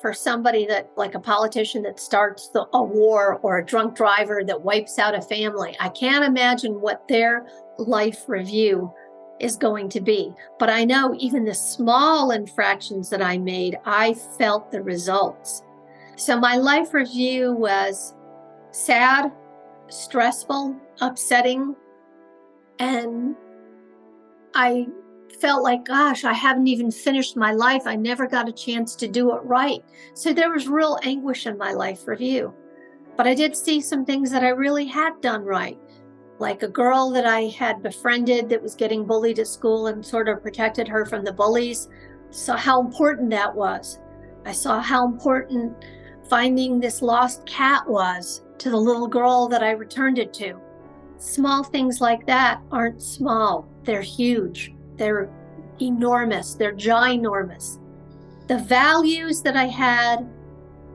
for 0.00 0.12
somebody 0.12 0.66
that, 0.66 0.90
like 0.96 1.14
a 1.14 1.20
politician 1.20 1.82
that 1.82 2.00
starts 2.00 2.48
the, 2.48 2.66
a 2.72 2.82
war 2.82 3.38
or 3.42 3.58
a 3.58 3.64
drunk 3.64 3.96
driver 3.96 4.42
that 4.46 4.62
wipes 4.62 4.98
out 4.98 5.14
a 5.14 5.22
family. 5.22 5.76
I 5.80 5.88
can't 5.88 6.24
imagine 6.24 6.80
what 6.80 7.06
their 7.08 7.46
life 7.78 8.24
review 8.28 8.92
is 9.40 9.56
going 9.56 9.88
to 9.90 10.00
be. 10.00 10.32
But 10.58 10.70
I 10.70 10.84
know 10.84 11.14
even 11.18 11.44
the 11.44 11.54
small 11.54 12.30
infractions 12.30 13.10
that 13.10 13.22
I 13.22 13.38
made, 13.38 13.78
I 13.84 14.14
felt 14.14 14.70
the 14.70 14.82
results. 14.82 15.62
So 16.16 16.38
my 16.38 16.56
life 16.56 16.92
review 16.92 17.52
was 17.52 18.14
sad, 18.72 19.30
stressful, 19.88 20.76
upsetting, 21.00 21.76
and 22.78 23.36
I 24.54 24.86
felt 25.32 25.62
like, 25.62 25.84
gosh, 25.84 26.24
I 26.24 26.32
haven't 26.32 26.68
even 26.68 26.90
finished 26.90 27.36
my 27.36 27.52
life. 27.52 27.82
I 27.86 27.96
never 27.96 28.26
got 28.26 28.48
a 28.48 28.52
chance 28.52 28.94
to 28.96 29.08
do 29.08 29.34
it 29.34 29.42
right. 29.44 29.84
So 30.14 30.32
there 30.32 30.50
was 30.50 30.68
real 30.68 30.98
anguish 31.02 31.46
in 31.46 31.58
my 31.58 31.72
life 31.72 32.06
review. 32.06 32.54
But 33.16 33.26
I 33.26 33.34
did 33.34 33.56
see 33.56 33.80
some 33.80 34.04
things 34.04 34.30
that 34.30 34.44
I 34.44 34.50
really 34.50 34.86
had 34.86 35.20
done 35.20 35.42
right. 35.42 35.78
Like 36.38 36.62
a 36.62 36.68
girl 36.68 37.10
that 37.10 37.26
I 37.26 37.46
had 37.46 37.82
befriended 37.82 38.48
that 38.48 38.62
was 38.62 38.74
getting 38.74 39.04
bullied 39.04 39.40
at 39.40 39.48
school 39.48 39.88
and 39.88 40.04
sort 40.04 40.28
of 40.28 40.42
protected 40.42 40.86
her 40.88 41.04
from 41.04 41.24
the 41.24 41.32
bullies. 41.32 41.88
Saw 42.30 42.56
how 42.56 42.80
important 42.80 43.30
that 43.30 43.54
was. 43.54 43.98
I 44.44 44.52
saw 44.52 44.80
how 44.80 45.06
important 45.06 45.84
finding 46.28 46.78
this 46.78 47.02
lost 47.02 47.44
cat 47.46 47.88
was 47.88 48.42
to 48.58 48.70
the 48.70 48.76
little 48.76 49.08
girl 49.08 49.48
that 49.48 49.62
I 49.62 49.72
returned 49.72 50.18
it 50.18 50.32
to. 50.34 50.60
Small 51.16 51.64
things 51.64 52.00
like 52.00 52.24
that 52.26 52.60
aren't 52.70 53.02
small, 53.02 53.68
they're 53.82 54.02
huge. 54.02 54.72
They're 54.98 55.30
enormous, 55.80 56.54
they're 56.54 56.74
ginormous. 56.74 57.78
The 58.48 58.58
values 58.58 59.42
that 59.42 59.56
I 59.56 59.66
had 59.66 60.28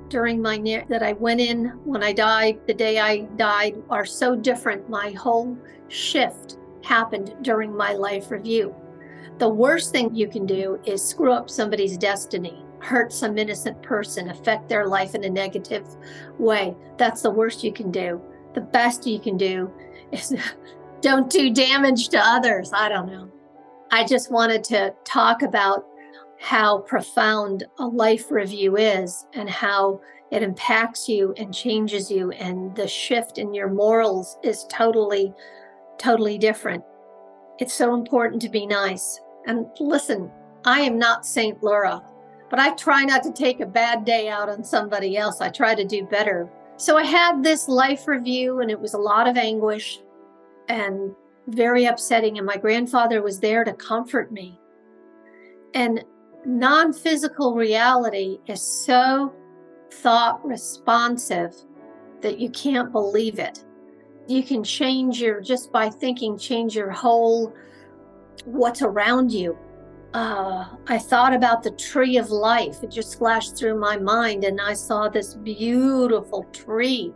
during 0.10 0.42
my 0.42 0.58
that 0.90 1.02
I 1.02 1.14
went 1.14 1.40
in 1.40 1.70
when 1.86 2.04
I 2.04 2.14
died, 2.14 2.60
the 2.68 2.74
day 2.74 3.00
I 3.00 3.22
died, 3.38 3.82
are 3.90 4.06
so 4.06 4.36
different. 4.36 4.90
My 4.90 5.12
whole 5.12 5.58
shift 5.88 6.58
happened 6.84 7.36
during 7.42 7.76
my 7.76 7.94
life 7.94 8.30
review. 8.30 8.76
The 9.40 9.50
worst 9.50 9.92
thing 9.92 10.14
you 10.14 10.28
can 10.28 10.46
do 10.46 10.80
is 10.86 11.04
screw 11.04 11.32
up 11.32 11.50
somebody's 11.50 11.98
destiny, 11.98 12.64
hurt 12.80 13.12
some 13.12 13.38
innocent 13.38 13.82
person, 13.82 14.30
affect 14.30 14.70
their 14.70 14.86
life 14.86 15.16
in 15.16 15.24
a 15.24 15.30
negative 15.30 15.88
way. 16.38 16.76
That's 16.98 17.22
the 17.22 17.32
worst 17.32 17.64
you 17.64 17.74
can 17.74 17.90
do. 17.90 18.22
The 18.54 18.62
best 18.62 19.08
you 19.08 19.20
can 19.20 19.38
do 19.38 19.72
is 20.12 20.36
don't 21.02 21.30
do 21.30 21.52
damage 21.52 22.10
to 22.10 22.20
others. 22.20 22.72
I 22.74 22.90
don't 22.90 23.08
know. 23.08 23.32
I 23.94 24.04
just 24.04 24.32
wanted 24.32 24.64
to 24.66 24.92
talk 25.04 25.44
about 25.44 25.86
how 26.40 26.80
profound 26.80 27.66
a 27.78 27.86
life 27.86 28.32
review 28.32 28.76
is 28.76 29.28
and 29.34 29.48
how 29.48 30.02
it 30.32 30.42
impacts 30.42 31.08
you 31.08 31.36
and 31.38 31.54
changes 31.54 32.10
you 32.10 32.32
and 32.32 32.76
the 32.76 32.88
shift 32.88 33.38
in 33.38 33.54
your 33.54 33.70
morals 33.70 34.40
is 34.42 34.66
totally 34.68 35.32
totally 36.00 36.40
different. 36.40 36.84
It's 37.60 37.76
so 37.76 37.94
important 37.94 38.42
to 38.42 38.50
be 38.50 38.66
nice. 38.66 39.22
And 39.46 39.68
listen 39.80 40.32
i 40.66 40.80
am 40.80 40.98
not 40.98 41.24
saint 41.26 41.62
laura 41.62 42.02
but 42.50 42.58
i 42.58 42.74
try 42.74 43.04
not 43.04 43.22
to 43.22 43.32
take 43.32 43.60
a 43.60 43.66
bad 43.66 44.06
day 44.06 44.28
out 44.28 44.50
on 44.50 44.64
somebody 44.64 45.18
else. 45.18 45.40
I 45.40 45.50
try 45.50 45.76
to 45.76 45.86
do 45.86 46.04
better. 46.08 46.50
So 46.78 46.98
i 46.98 47.04
had 47.04 47.44
this 47.44 47.68
life 47.68 48.08
review 48.08 48.62
and 48.62 48.72
it 48.72 48.80
was 48.80 48.96
a 48.96 49.06
lot 49.12 49.28
of 49.28 49.38
anguish 49.38 50.00
and 50.68 51.14
very 51.48 51.86
upsetting. 51.86 52.38
And 52.38 52.48
my 52.48 52.58
grandfather 52.58 53.22
was 53.22 53.40
there 53.40 53.64
to 53.64 53.74
comfort 53.74 54.32
me. 54.32 54.60
And 55.74 56.04
non 56.46 56.94
physical 56.94 57.56
reality 57.56 58.40
is 58.48 58.62
so 58.62 59.34
thought 59.92 60.46
responsive 60.46 61.56
that 62.22 62.40
you 62.40 62.50
can't 62.50 62.92
believe 62.92 63.40
it. 63.40 63.66
You 64.28 64.44
can 64.44 64.64
change 64.64 65.22
your, 65.22 65.42
just 65.42 65.72
by 65.72 65.90
thinking, 65.90 66.38
change 66.38 66.76
your 66.76 66.92
whole 66.92 67.54
what's 68.46 68.82
around 68.82 69.32
you. 69.32 69.58
Uh, 70.14 70.66
I 70.88 71.00
thought 71.00 71.34
about 71.34 71.64
the 71.64 71.72
tree 71.72 72.18
of 72.18 72.30
life. 72.30 72.84
It 72.84 72.92
just 72.92 73.18
flashed 73.18 73.58
through 73.58 73.80
my 73.80 73.98
mind, 73.98 74.44
and 74.44 74.62
I 74.62 74.74
saw 74.74 75.10
this 75.10 75.34
beautiful 75.34 76.44
tree 76.54 77.14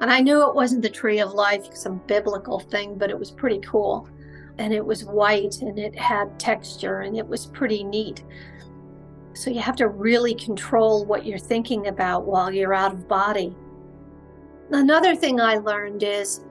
and 0.00 0.10
I 0.10 0.20
knew 0.20 0.48
it 0.48 0.54
wasn't 0.54 0.82
the 0.82 0.90
tree 0.90 1.20
of 1.20 1.32
life, 1.32 1.74
some 1.74 2.02
biblical 2.06 2.60
thing, 2.60 2.96
but 2.96 3.10
it 3.10 3.18
was 3.18 3.30
pretty 3.30 3.60
cool. 3.60 4.08
And 4.58 4.72
it 4.72 4.84
was 4.84 5.04
white 5.04 5.60
and 5.60 5.78
it 5.78 5.98
had 5.98 6.38
texture 6.38 7.00
and 7.00 7.16
it 7.16 7.26
was 7.26 7.46
pretty 7.46 7.84
neat. 7.84 8.24
So 9.34 9.50
you 9.50 9.60
have 9.60 9.76
to 9.76 9.88
really 9.88 10.34
control 10.34 11.04
what 11.04 11.26
you're 11.26 11.38
thinking 11.38 11.88
about 11.88 12.24
while 12.24 12.50
you're 12.50 12.72
out 12.72 12.92
of 12.94 13.06
body. 13.06 13.54
Another 14.70 15.14
thing 15.14 15.40
I 15.40 15.56
learned 15.56 16.02
is 16.02 16.44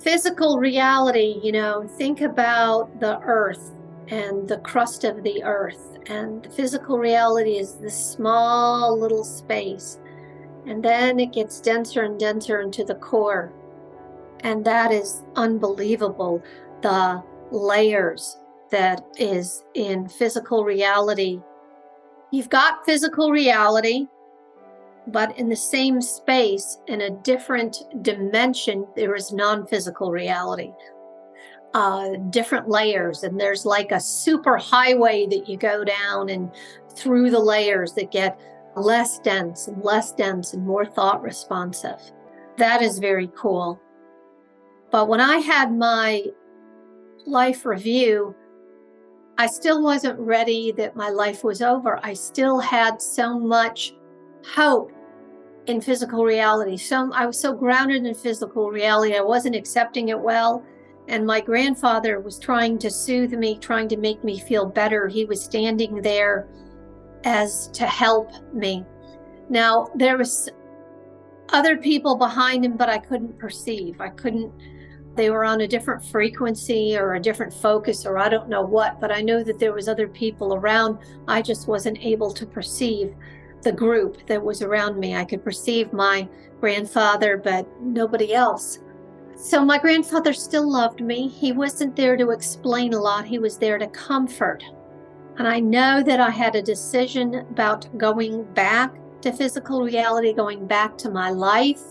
physical 0.00 0.58
reality, 0.58 1.38
you 1.42 1.52
know, 1.52 1.86
think 1.98 2.22
about 2.22 3.00
the 3.00 3.18
earth 3.20 3.74
and 4.08 4.48
the 4.48 4.58
crust 4.58 5.04
of 5.04 5.22
the 5.22 5.42
earth. 5.44 5.98
And 6.06 6.42
the 6.42 6.50
physical 6.50 6.98
reality 6.98 7.58
is 7.58 7.74
this 7.74 8.12
small 8.12 8.98
little 8.98 9.24
space. 9.24 9.98
And 10.66 10.82
then 10.82 11.18
it 11.20 11.32
gets 11.32 11.60
denser 11.60 12.02
and 12.02 12.18
denser 12.18 12.60
into 12.60 12.84
the 12.84 12.96
core. 12.96 13.52
And 14.40 14.64
that 14.64 14.92
is 14.92 15.24
unbelievable. 15.36 16.42
The 16.82 17.22
layers 17.50 18.38
that 18.70 19.02
is 19.16 19.64
in 19.74 20.08
physical 20.08 20.64
reality. 20.64 21.40
You've 22.30 22.50
got 22.50 22.84
physical 22.84 23.30
reality, 23.30 24.06
but 25.06 25.36
in 25.38 25.48
the 25.48 25.56
same 25.56 26.02
space, 26.02 26.78
in 26.86 27.00
a 27.00 27.10
different 27.22 27.78
dimension, 28.02 28.86
there 28.96 29.14
is 29.14 29.32
non 29.32 29.66
physical 29.66 30.10
reality. 30.10 30.72
uh, 31.74 32.16
different 32.30 32.68
layers, 32.68 33.22
and 33.22 33.38
there's 33.38 33.66
like 33.66 33.92
a 33.92 34.00
super 34.00 34.56
highway 34.56 35.26
that 35.26 35.48
you 35.48 35.56
go 35.56 35.84
down 35.84 36.28
and 36.30 36.50
through 36.94 37.30
the 37.30 37.38
layers 37.38 37.92
that 37.92 38.10
get 38.10 38.38
less 38.78 39.18
dense 39.18 39.68
and 39.68 39.82
less 39.82 40.12
dense 40.12 40.54
and 40.54 40.66
more 40.66 40.86
thought 40.86 41.22
responsive. 41.22 42.00
That 42.56 42.82
is 42.82 42.98
very 42.98 43.30
cool. 43.36 43.80
But 44.90 45.08
when 45.08 45.20
I 45.20 45.38
had 45.38 45.76
my 45.76 46.24
life 47.26 47.66
review, 47.66 48.34
I 49.36 49.46
still 49.46 49.82
wasn't 49.82 50.18
ready 50.18 50.72
that 50.72 50.96
my 50.96 51.10
life 51.10 51.44
was 51.44 51.62
over. 51.62 52.00
I 52.02 52.14
still 52.14 52.58
had 52.58 53.00
so 53.00 53.38
much 53.38 53.94
hope 54.44 54.90
in 55.66 55.80
physical 55.80 56.24
reality. 56.24 56.76
So 56.76 57.12
I 57.12 57.26
was 57.26 57.38
so 57.38 57.52
grounded 57.52 58.04
in 58.06 58.14
physical 58.14 58.70
reality, 58.70 59.16
I 59.16 59.20
wasn't 59.20 59.54
accepting 59.54 60.08
it 60.08 60.18
well. 60.18 60.64
And 61.06 61.24
my 61.24 61.40
grandfather 61.40 62.20
was 62.20 62.38
trying 62.38 62.78
to 62.78 62.90
soothe 62.90 63.32
me, 63.32 63.58
trying 63.58 63.88
to 63.88 63.96
make 63.96 64.24
me 64.24 64.38
feel 64.38 64.66
better. 64.66 65.08
He 65.08 65.24
was 65.24 65.42
standing 65.42 66.02
there 66.02 66.48
as 67.28 67.68
to 67.68 67.84
help 67.84 68.30
me. 68.54 68.86
Now, 69.50 69.88
there 69.94 70.16
was 70.16 70.48
other 71.50 71.76
people 71.76 72.16
behind 72.16 72.64
him, 72.64 72.78
but 72.78 72.88
I 72.88 72.96
couldn't 72.96 73.38
perceive. 73.38 74.00
I 74.00 74.08
couldn't, 74.08 74.50
they 75.14 75.28
were 75.28 75.44
on 75.44 75.60
a 75.60 75.68
different 75.68 76.02
frequency 76.02 76.96
or 76.96 77.14
a 77.14 77.20
different 77.20 77.52
focus 77.52 78.06
or 78.06 78.18
I 78.18 78.30
don't 78.30 78.48
know 78.48 78.62
what, 78.62 78.98
but 78.98 79.12
I 79.12 79.20
know 79.20 79.44
that 79.44 79.58
there 79.58 79.74
was 79.74 79.88
other 79.88 80.08
people 80.08 80.54
around. 80.54 80.98
I 81.26 81.42
just 81.42 81.68
wasn't 81.68 81.98
able 82.02 82.32
to 82.32 82.46
perceive 82.46 83.14
the 83.60 83.72
group 83.72 84.26
that 84.26 84.42
was 84.42 84.62
around 84.62 84.98
me. 84.98 85.14
I 85.14 85.26
could 85.26 85.44
perceive 85.44 85.92
my 85.92 86.26
grandfather, 86.60 87.36
but 87.36 87.66
nobody 87.82 88.32
else. 88.32 88.78
So 89.36 89.62
my 89.62 89.78
grandfather 89.78 90.32
still 90.32 90.70
loved 90.70 91.02
me. 91.02 91.28
He 91.28 91.52
wasn't 91.52 91.94
there 91.94 92.16
to 92.16 92.30
explain 92.30 92.94
a 92.94 93.00
lot, 93.00 93.26
he 93.26 93.38
was 93.38 93.58
there 93.58 93.76
to 93.76 93.86
comfort. 93.88 94.64
And 95.38 95.46
I 95.46 95.60
know 95.60 96.02
that 96.02 96.20
I 96.20 96.30
had 96.30 96.56
a 96.56 96.62
decision 96.62 97.46
about 97.50 97.86
going 97.96 98.42
back 98.54 98.94
to 99.22 99.32
physical 99.32 99.82
reality, 99.82 100.32
going 100.32 100.66
back 100.66 100.98
to 100.98 101.10
my 101.10 101.30
life. 101.30 101.82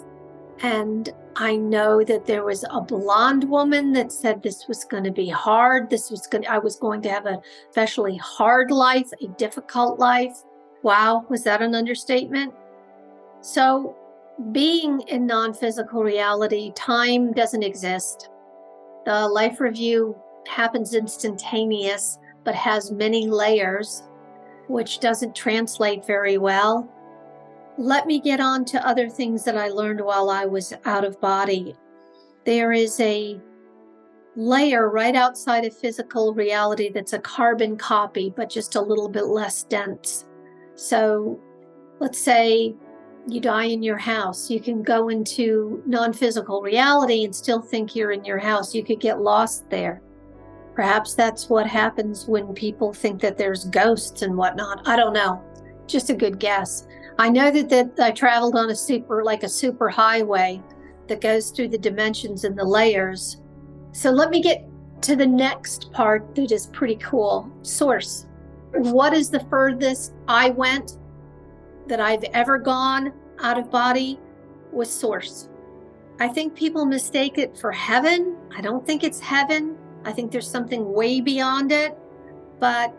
And 0.59 1.09
I 1.37 1.55
know 1.55 2.03
that 2.03 2.25
there 2.25 2.43
was 2.43 2.65
a 2.69 2.81
blonde 2.81 3.49
woman 3.49 3.93
that 3.93 4.11
said 4.11 4.41
this 4.41 4.67
was 4.67 4.83
going 4.83 5.03
to 5.03 5.11
be 5.11 5.29
hard. 5.29 5.89
This 5.89 6.09
was 6.09 6.25
going 6.27 6.47
I 6.47 6.57
was 6.57 6.77
going 6.77 7.01
to 7.03 7.09
have 7.09 7.25
a 7.25 7.39
especially 7.69 8.17
hard 8.17 8.71
life, 8.71 9.09
a 9.21 9.27
difficult 9.27 9.99
life. 9.99 10.35
Wow, 10.83 11.25
was 11.29 11.43
that 11.43 11.61
an 11.61 11.75
understatement? 11.75 12.53
So 13.41 13.95
being 14.51 15.01
in 15.01 15.25
non 15.25 15.53
physical 15.53 16.03
reality, 16.03 16.71
time 16.73 17.33
doesn't 17.33 17.63
exist. 17.63 18.29
The 19.05 19.27
life 19.27 19.59
review 19.59 20.15
happens 20.47 20.93
instantaneous, 20.93 22.17
but 22.47 22.55
has 22.55 22.91
many 22.91 23.27
layers, 23.27 24.03
which 24.69 25.01
doesn't 25.01 25.35
translate 25.35 26.05
very 26.05 26.37
well. 26.37 26.89
Let 27.77 28.07
me 28.07 28.21
get 28.21 28.39
on 28.39 28.63
to 28.67 28.87
other 28.87 29.09
things 29.09 29.43
that 29.43 29.57
I 29.57 29.67
learned 29.67 29.99
while 29.99 30.29
I 30.29 30.45
was 30.45 30.73
out 30.85 31.03
of 31.03 31.19
body. 31.19 31.75
There 32.45 32.71
is 32.71 33.01
a 33.01 33.37
layer 34.37 34.89
right 34.89 35.13
outside 35.13 35.65
of 35.65 35.75
physical 35.75 36.33
reality 36.33 36.89
that's 36.89 37.11
a 37.11 37.19
carbon 37.19 37.75
copy, 37.75 38.33
but 38.33 38.49
just 38.49 38.75
a 38.75 38.81
little 38.81 39.09
bit 39.09 39.25
less 39.25 39.63
dense. 39.63 40.25
So 40.75 41.37
let's 41.99 42.17
say 42.17 42.73
you 43.27 43.41
die 43.41 43.65
in 43.65 43.83
your 43.83 43.97
house. 43.97 44.49
You 44.49 44.61
can 44.61 44.83
go 44.83 45.09
into 45.09 45.83
non 45.85 46.13
physical 46.13 46.61
reality 46.61 47.25
and 47.25 47.35
still 47.35 47.61
think 47.61 47.93
you're 47.93 48.13
in 48.13 48.23
your 48.23 48.39
house. 48.39 48.73
You 48.73 48.85
could 48.85 49.01
get 49.01 49.19
lost 49.19 49.69
there. 49.69 50.01
Perhaps 50.77 51.15
that's 51.15 51.49
what 51.49 51.65
happens 51.65 52.27
when 52.27 52.53
people 52.53 52.93
think 52.93 53.19
that 53.21 53.35
there's 53.35 53.65
ghosts 53.65 54.21
and 54.21 54.37
whatnot. 54.37 54.87
I 54.87 54.95
don't 54.95 55.13
know. 55.13 55.41
Just 55.87 56.11
a 56.11 56.13
good 56.13 56.37
guess. 56.37 56.85
I 57.17 57.29
know 57.29 57.49
that, 57.49 57.69
that 57.69 57.99
I 57.99 58.11
traveled 58.11 58.55
on 58.55 58.69
a 58.69 58.75
super, 58.75 59.23
like 59.23 59.41
a 59.41 59.49
super 59.49 59.89
highway 59.89 60.61
that 61.07 61.19
goes 61.19 61.49
through 61.49 61.69
the 61.69 61.79
dimensions 61.79 62.43
and 62.43 62.55
the 62.55 62.63
layers. 62.63 63.41
So 63.91 64.11
let 64.11 64.29
me 64.29 64.39
get 64.39 64.69
to 65.01 65.15
the 65.15 65.25
next 65.25 65.91
part 65.93 66.35
that 66.35 66.51
is 66.51 66.67
pretty 66.67 66.97
cool 66.97 67.51
source. 67.63 68.27
What 68.71 69.13
is 69.13 69.31
the 69.31 69.43
furthest 69.49 70.13
I 70.27 70.51
went 70.51 70.99
that 71.87 71.99
I've 71.99 72.23
ever 72.35 72.59
gone 72.59 73.13
out 73.39 73.57
of 73.57 73.71
body 73.71 74.19
was 74.71 74.91
source. 74.91 75.49
I 76.19 76.27
think 76.27 76.55
people 76.55 76.85
mistake 76.85 77.39
it 77.39 77.57
for 77.57 77.71
heaven. 77.71 78.37
I 78.55 78.61
don't 78.61 78.85
think 78.85 79.03
it's 79.03 79.19
heaven. 79.19 79.75
I 80.07 80.13
think 80.13 80.31
there's 80.31 80.49
something 80.49 80.93
way 80.93 81.19
beyond 81.19 81.73
it. 81.73 81.95
But 82.59 82.95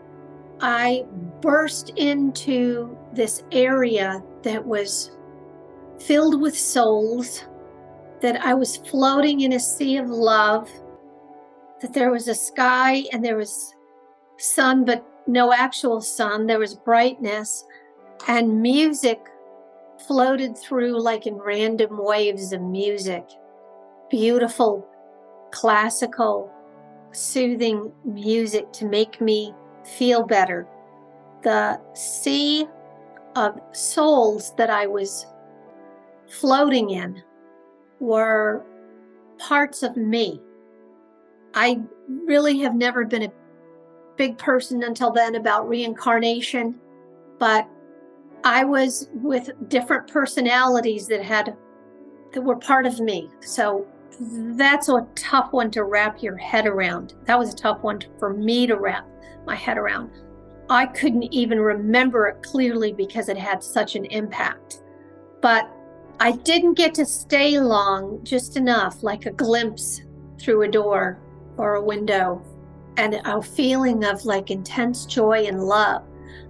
I 0.61 1.05
burst 1.41 1.89
into 1.97 2.95
this 3.13 3.43
area 3.51 4.23
that 4.43 4.63
was 4.63 5.17
filled 5.99 6.39
with 6.39 6.57
souls, 6.57 7.45
that 8.21 8.39
I 8.45 8.53
was 8.53 8.77
floating 8.77 9.41
in 9.41 9.53
a 9.53 9.59
sea 9.59 9.97
of 9.97 10.07
love, 10.07 10.69
that 11.81 11.93
there 11.93 12.11
was 12.11 12.27
a 12.27 12.35
sky 12.35 13.05
and 13.11 13.25
there 13.25 13.37
was 13.37 13.75
sun, 14.37 14.85
but 14.85 15.03
no 15.25 15.51
actual 15.51 16.01
sun. 16.01 16.45
There 16.45 16.59
was 16.59 16.75
brightness 16.75 17.65
and 18.27 18.61
music 18.61 19.19
floated 20.05 20.57
through 20.57 21.01
like 21.01 21.25
in 21.25 21.35
random 21.35 21.97
waves 21.97 22.53
of 22.53 22.61
music. 22.61 23.25
Beautiful, 24.09 24.87
classical, 25.51 26.51
soothing 27.11 27.91
music 28.05 28.71
to 28.73 28.85
make 28.85 29.19
me 29.21 29.53
feel 29.97 30.23
better. 30.23 30.67
The 31.43 31.79
sea 31.93 32.67
of 33.35 33.59
souls 33.71 34.53
that 34.57 34.69
I 34.69 34.87
was 34.87 35.25
floating 36.27 36.91
in 36.91 37.21
were 37.99 38.65
parts 39.37 39.83
of 39.83 39.95
me. 39.95 40.41
I 41.53 41.81
really 42.07 42.59
have 42.59 42.75
never 42.75 43.05
been 43.05 43.23
a 43.23 43.31
big 44.17 44.37
person 44.37 44.83
until 44.83 45.11
then 45.11 45.35
about 45.35 45.67
reincarnation, 45.67 46.75
but 47.39 47.67
I 48.43 48.63
was 48.63 49.09
with 49.13 49.51
different 49.69 50.07
personalities 50.07 51.07
that 51.07 51.23
had 51.23 51.55
that 52.33 52.41
were 52.41 52.55
part 52.55 52.85
of 52.85 52.99
me. 52.99 53.29
So 53.39 53.87
that's 54.19 54.89
a 54.89 55.07
tough 55.15 55.51
one 55.53 55.71
to 55.71 55.83
wrap 55.83 56.21
your 56.21 56.37
head 56.37 56.67
around. 56.67 57.13
That 57.25 57.39
was 57.39 57.53
a 57.53 57.57
tough 57.57 57.81
one 57.81 58.01
for 58.17 58.33
me 58.33 58.67
to 58.67 58.75
wrap 58.75 59.07
my 59.45 59.55
head 59.55 59.77
around. 59.77 60.11
I 60.69 60.85
couldn't 60.85 61.33
even 61.33 61.59
remember 61.59 62.27
it 62.27 62.43
clearly 62.43 62.93
because 62.93 63.29
it 63.29 63.37
had 63.37 63.63
such 63.63 63.95
an 63.95 64.05
impact. 64.05 64.83
But 65.41 65.69
I 66.19 66.33
didn't 66.33 66.73
get 66.73 66.93
to 66.95 67.05
stay 67.05 67.59
long, 67.59 68.19
just 68.23 68.57
enough, 68.57 69.01
like 69.03 69.25
a 69.25 69.31
glimpse 69.31 70.01
through 70.39 70.63
a 70.63 70.67
door 70.67 71.19
or 71.57 71.75
a 71.75 71.83
window, 71.83 72.43
and 72.97 73.21
a 73.25 73.41
feeling 73.41 74.03
of 74.03 74.25
like 74.25 74.51
intense 74.51 75.05
joy 75.05 75.45
and 75.45 75.63
love. 75.63 76.03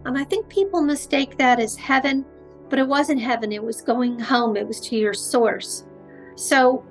And 0.06 0.17
I 0.17 0.24
think 0.24 0.50
people 0.50 0.82
mistake 0.82 1.38
that 1.38 1.60
as 1.60 1.76
heaven, 1.76 2.26
but 2.69 2.80
it 2.80 2.88
wasn't 2.88 3.22
heaven. 3.22 3.52
It 3.52 3.63
was 3.63 3.82
going 3.82 4.19
home, 4.19 4.58
it 4.58 4.67
was 4.67 4.80
to 4.82 4.95
your 4.95 5.13
source. 5.13 5.86
So 6.36 6.84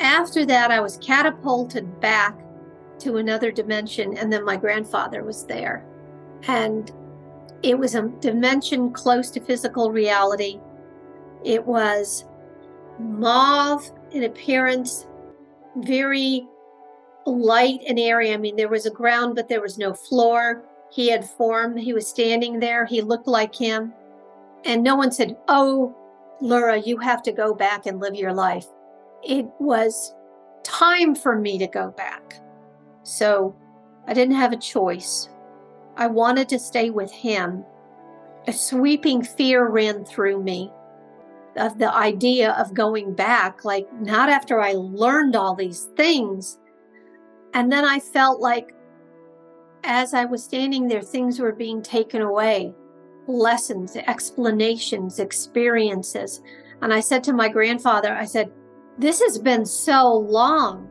after 0.00 0.44
that, 0.46 0.70
I 0.70 0.80
was 0.80 0.98
catapulted 0.98 2.00
back 2.00 2.38
to 3.00 3.16
another 3.16 3.50
dimension, 3.50 4.16
and 4.16 4.32
then 4.32 4.44
my 4.44 4.56
grandfather 4.56 5.22
was 5.22 5.44
there. 5.46 5.84
And 6.48 6.90
it 7.62 7.78
was 7.78 7.94
a 7.94 8.08
dimension 8.20 8.92
close 8.92 9.30
to 9.30 9.40
physical 9.40 9.90
reality. 9.90 10.60
It 11.44 11.64
was 11.64 12.24
mauve 12.98 13.90
in 14.12 14.24
appearance, 14.24 15.06
very 15.76 16.46
light 17.26 17.80
and 17.86 17.98
airy. 17.98 18.32
I 18.32 18.36
mean, 18.36 18.56
there 18.56 18.68
was 18.68 18.86
a 18.86 18.90
ground, 18.90 19.34
but 19.34 19.48
there 19.48 19.60
was 19.60 19.78
no 19.78 19.92
floor. 19.92 20.64
He 20.90 21.08
had 21.08 21.28
form. 21.28 21.76
He 21.76 21.92
was 21.92 22.06
standing 22.06 22.60
there. 22.60 22.86
He 22.86 23.02
looked 23.02 23.26
like 23.26 23.54
him. 23.54 23.92
And 24.64 24.82
no 24.82 24.96
one 24.96 25.12
said, 25.12 25.36
Oh, 25.48 25.94
Laura, 26.40 26.78
you 26.78 26.98
have 26.98 27.22
to 27.24 27.32
go 27.32 27.54
back 27.54 27.86
and 27.86 28.00
live 28.00 28.14
your 28.14 28.32
life. 28.32 28.66
It 29.26 29.46
was 29.58 30.14
time 30.62 31.16
for 31.16 31.36
me 31.36 31.58
to 31.58 31.66
go 31.66 31.90
back. 31.90 32.40
So 33.02 33.56
I 34.06 34.14
didn't 34.14 34.36
have 34.36 34.52
a 34.52 34.56
choice. 34.56 35.28
I 35.96 36.06
wanted 36.06 36.48
to 36.50 36.58
stay 36.58 36.90
with 36.90 37.10
him. 37.10 37.64
A 38.46 38.52
sweeping 38.52 39.24
fear 39.24 39.68
ran 39.68 40.04
through 40.04 40.42
me 40.42 40.70
of 41.56 41.78
the 41.78 41.92
idea 41.92 42.52
of 42.52 42.74
going 42.74 43.14
back, 43.14 43.64
like 43.64 43.92
not 44.00 44.28
after 44.28 44.60
I 44.60 44.74
learned 44.74 45.34
all 45.34 45.56
these 45.56 45.88
things. 45.96 46.58
And 47.52 47.72
then 47.72 47.84
I 47.84 47.98
felt 47.98 48.40
like 48.40 48.72
as 49.82 50.14
I 50.14 50.24
was 50.24 50.44
standing 50.44 50.86
there, 50.86 51.02
things 51.02 51.40
were 51.40 51.52
being 51.52 51.82
taken 51.82 52.22
away 52.22 52.74
lessons, 53.26 53.96
explanations, 53.96 55.18
experiences. 55.18 56.42
And 56.80 56.94
I 56.94 57.00
said 57.00 57.24
to 57.24 57.32
my 57.32 57.48
grandfather, 57.48 58.12
I 58.12 58.24
said, 58.24 58.52
This 58.98 59.20
has 59.22 59.38
been 59.38 59.66
so 59.66 60.12
long 60.12 60.90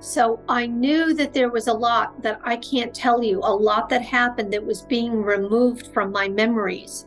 So 0.00 0.40
I 0.48 0.66
knew 0.66 1.14
that 1.14 1.32
there 1.32 1.48
was 1.50 1.68
a 1.68 1.72
lot 1.72 2.20
that 2.22 2.40
I 2.42 2.56
can't 2.56 2.92
tell 2.92 3.22
you, 3.22 3.38
a 3.38 3.54
lot 3.54 3.88
that 3.90 4.02
happened 4.02 4.52
that 4.52 4.66
was 4.66 4.82
being 4.82 5.22
removed 5.22 5.94
from 5.94 6.10
my 6.10 6.28
memories. 6.28 7.06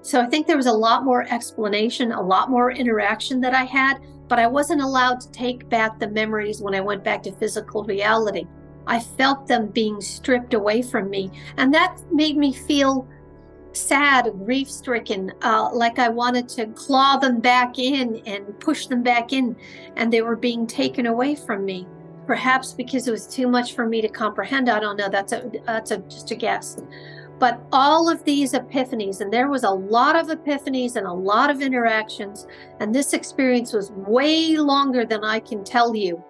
So 0.00 0.22
I 0.22 0.26
think 0.26 0.46
there 0.46 0.56
was 0.56 0.66
a 0.66 0.72
lot 0.72 1.04
more 1.04 1.26
explanation, 1.30 2.12
a 2.12 2.22
lot 2.22 2.48
more 2.50 2.70
interaction 2.72 3.42
that 3.42 3.54
I 3.54 3.64
had, 3.64 3.98
but 4.26 4.38
I 4.38 4.46
wasn't 4.46 4.80
allowed 4.80 5.20
to 5.20 5.30
take 5.32 5.68
back 5.68 5.98
the 5.98 6.08
memories 6.08 6.62
when 6.62 6.74
I 6.74 6.80
went 6.80 7.04
back 7.04 7.22
to 7.24 7.32
physical 7.32 7.84
reality. 7.84 8.46
I 8.86 9.00
felt 9.00 9.46
them 9.46 9.66
being 9.68 10.00
stripped 10.00 10.54
away 10.54 10.80
from 10.80 11.10
me, 11.10 11.30
and 11.58 11.74
that 11.74 12.00
made 12.10 12.38
me 12.38 12.54
feel 12.54 13.06
sad, 13.72 14.32
grief 14.44 14.70
stricken, 14.70 15.32
uh, 15.42 15.70
like 15.72 15.98
I 15.98 16.08
wanted 16.08 16.48
to 16.50 16.66
claw 16.68 17.16
them 17.16 17.40
back 17.40 17.78
in 17.78 18.22
and 18.26 18.58
push 18.60 18.86
them 18.86 19.02
back 19.02 19.32
in, 19.32 19.56
and 19.96 20.12
they 20.12 20.22
were 20.22 20.36
being 20.36 20.66
taken 20.66 21.06
away 21.06 21.34
from 21.34 21.64
me. 21.64 21.86
Perhaps 22.26 22.74
because 22.74 23.08
it 23.08 23.10
was 23.10 23.26
too 23.26 23.48
much 23.48 23.74
for 23.74 23.86
me 23.86 24.00
to 24.00 24.08
comprehend. 24.08 24.68
I 24.68 24.78
don't 24.78 24.96
know. 24.96 25.08
That's 25.08 25.32
a 25.32 25.50
that's 25.66 25.90
a 25.90 25.98
just 25.98 26.30
a 26.30 26.36
guess. 26.36 26.80
But 27.40 27.60
all 27.72 28.10
of 28.10 28.22
these 28.24 28.52
epiphanies, 28.52 29.22
and 29.22 29.32
there 29.32 29.48
was 29.48 29.64
a 29.64 29.70
lot 29.70 30.14
of 30.14 30.26
epiphanies 30.26 30.96
and 30.96 31.06
a 31.06 31.12
lot 31.12 31.50
of 31.50 31.62
interactions, 31.62 32.46
and 32.78 32.94
this 32.94 33.14
experience 33.14 33.72
was 33.72 33.90
way 33.92 34.58
longer 34.58 35.06
than 35.06 35.24
I 35.24 35.40
can 35.40 35.64
tell 35.64 35.96
you. 35.96 36.22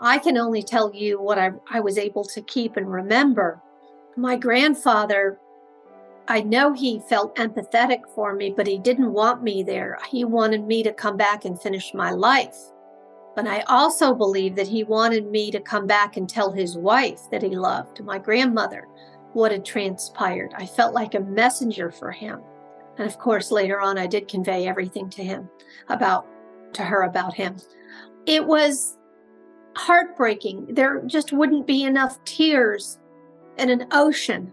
I 0.00 0.18
can 0.18 0.36
only 0.36 0.62
tell 0.62 0.94
you 0.94 1.20
what 1.20 1.38
I, 1.38 1.52
I 1.70 1.80
was 1.80 1.96
able 1.96 2.24
to 2.24 2.42
keep 2.42 2.76
and 2.76 2.90
remember. 2.90 3.62
My 4.16 4.36
grandfather, 4.36 5.38
I 6.26 6.40
know 6.40 6.72
he 6.72 7.00
felt 7.00 7.36
empathetic 7.36 8.00
for 8.14 8.34
me, 8.34 8.52
but 8.56 8.66
he 8.66 8.78
didn't 8.78 9.12
want 9.12 9.42
me 9.42 9.62
there. 9.62 9.98
He 10.08 10.24
wanted 10.24 10.64
me 10.64 10.82
to 10.82 10.92
come 10.92 11.16
back 11.16 11.44
and 11.44 11.60
finish 11.60 11.92
my 11.92 12.12
life. 12.12 12.56
But 13.36 13.46
I 13.46 13.60
also 13.62 14.14
believe 14.14 14.56
that 14.56 14.68
he 14.68 14.84
wanted 14.84 15.30
me 15.30 15.50
to 15.50 15.60
come 15.60 15.86
back 15.86 16.16
and 16.16 16.28
tell 16.28 16.50
his 16.50 16.76
wife 16.78 17.20
that 17.30 17.42
he 17.42 17.56
loved, 17.56 18.02
my 18.02 18.18
grandmother 18.18 18.88
what 19.34 19.52
had 19.52 19.64
transpired. 19.64 20.54
I 20.56 20.64
felt 20.64 20.94
like 20.94 21.14
a 21.14 21.20
messenger 21.20 21.90
for 21.90 22.10
him. 22.10 22.40
And 22.96 23.06
of 23.06 23.18
course, 23.18 23.50
later 23.50 23.80
on, 23.80 23.98
I 23.98 24.06
did 24.06 24.28
convey 24.28 24.66
everything 24.66 25.10
to 25.10 25.24
him 25.24 25.50
about, 25.88 26.26
to 26.74 26.82
her 26.82 27.02
about 27.02 27.34
him. 27.34 27.56
It 28.26 28.46
was 28.46 28.96
heartbreaking. 29.76 30.68
There 30.70 31.02
just 31.04 31.32
wouldn't 31.32 31.66
be 31.66 31.82
enough 31.82 32.22
tears 32.24 33.00
in 33.58 33.68
an 33.68 33.88
ocean 33.90 34.52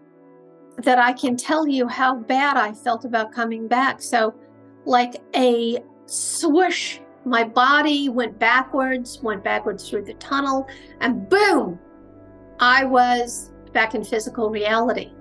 that 0.83 0.99
I 0.99 1.13
can 1.13 1.35
tell 1.35 1.67
you 1.67 1.87
how 1.87 2.15
bad 2.15 2.57
I 2.57 2.73
felt 2.73 3.05
about 3.05 3.31
coming 3.31 3.67
back. 3.67 4.01
So, 4.01 4.33
like 4.85 5.21
a 5.35 5.79
swoosh, 6.05 6.99
my 7.25 7.43
body 7.43 8.09
went 8.09 8.39
backwards, 8.39 9.19
went 9.21 9.43
backwards 9.43 9.89
through 9.89 10.05
the 10.05 10.15
tunnel, 10.15 10.67
and 10.99 11.29
boom, 11.29 11.79
I 12.59 12.83
was 12.83 13.51
back 13.73 13.95
in 13.95 14.03
physical 14.03 14.49
reality. 14.49 15.11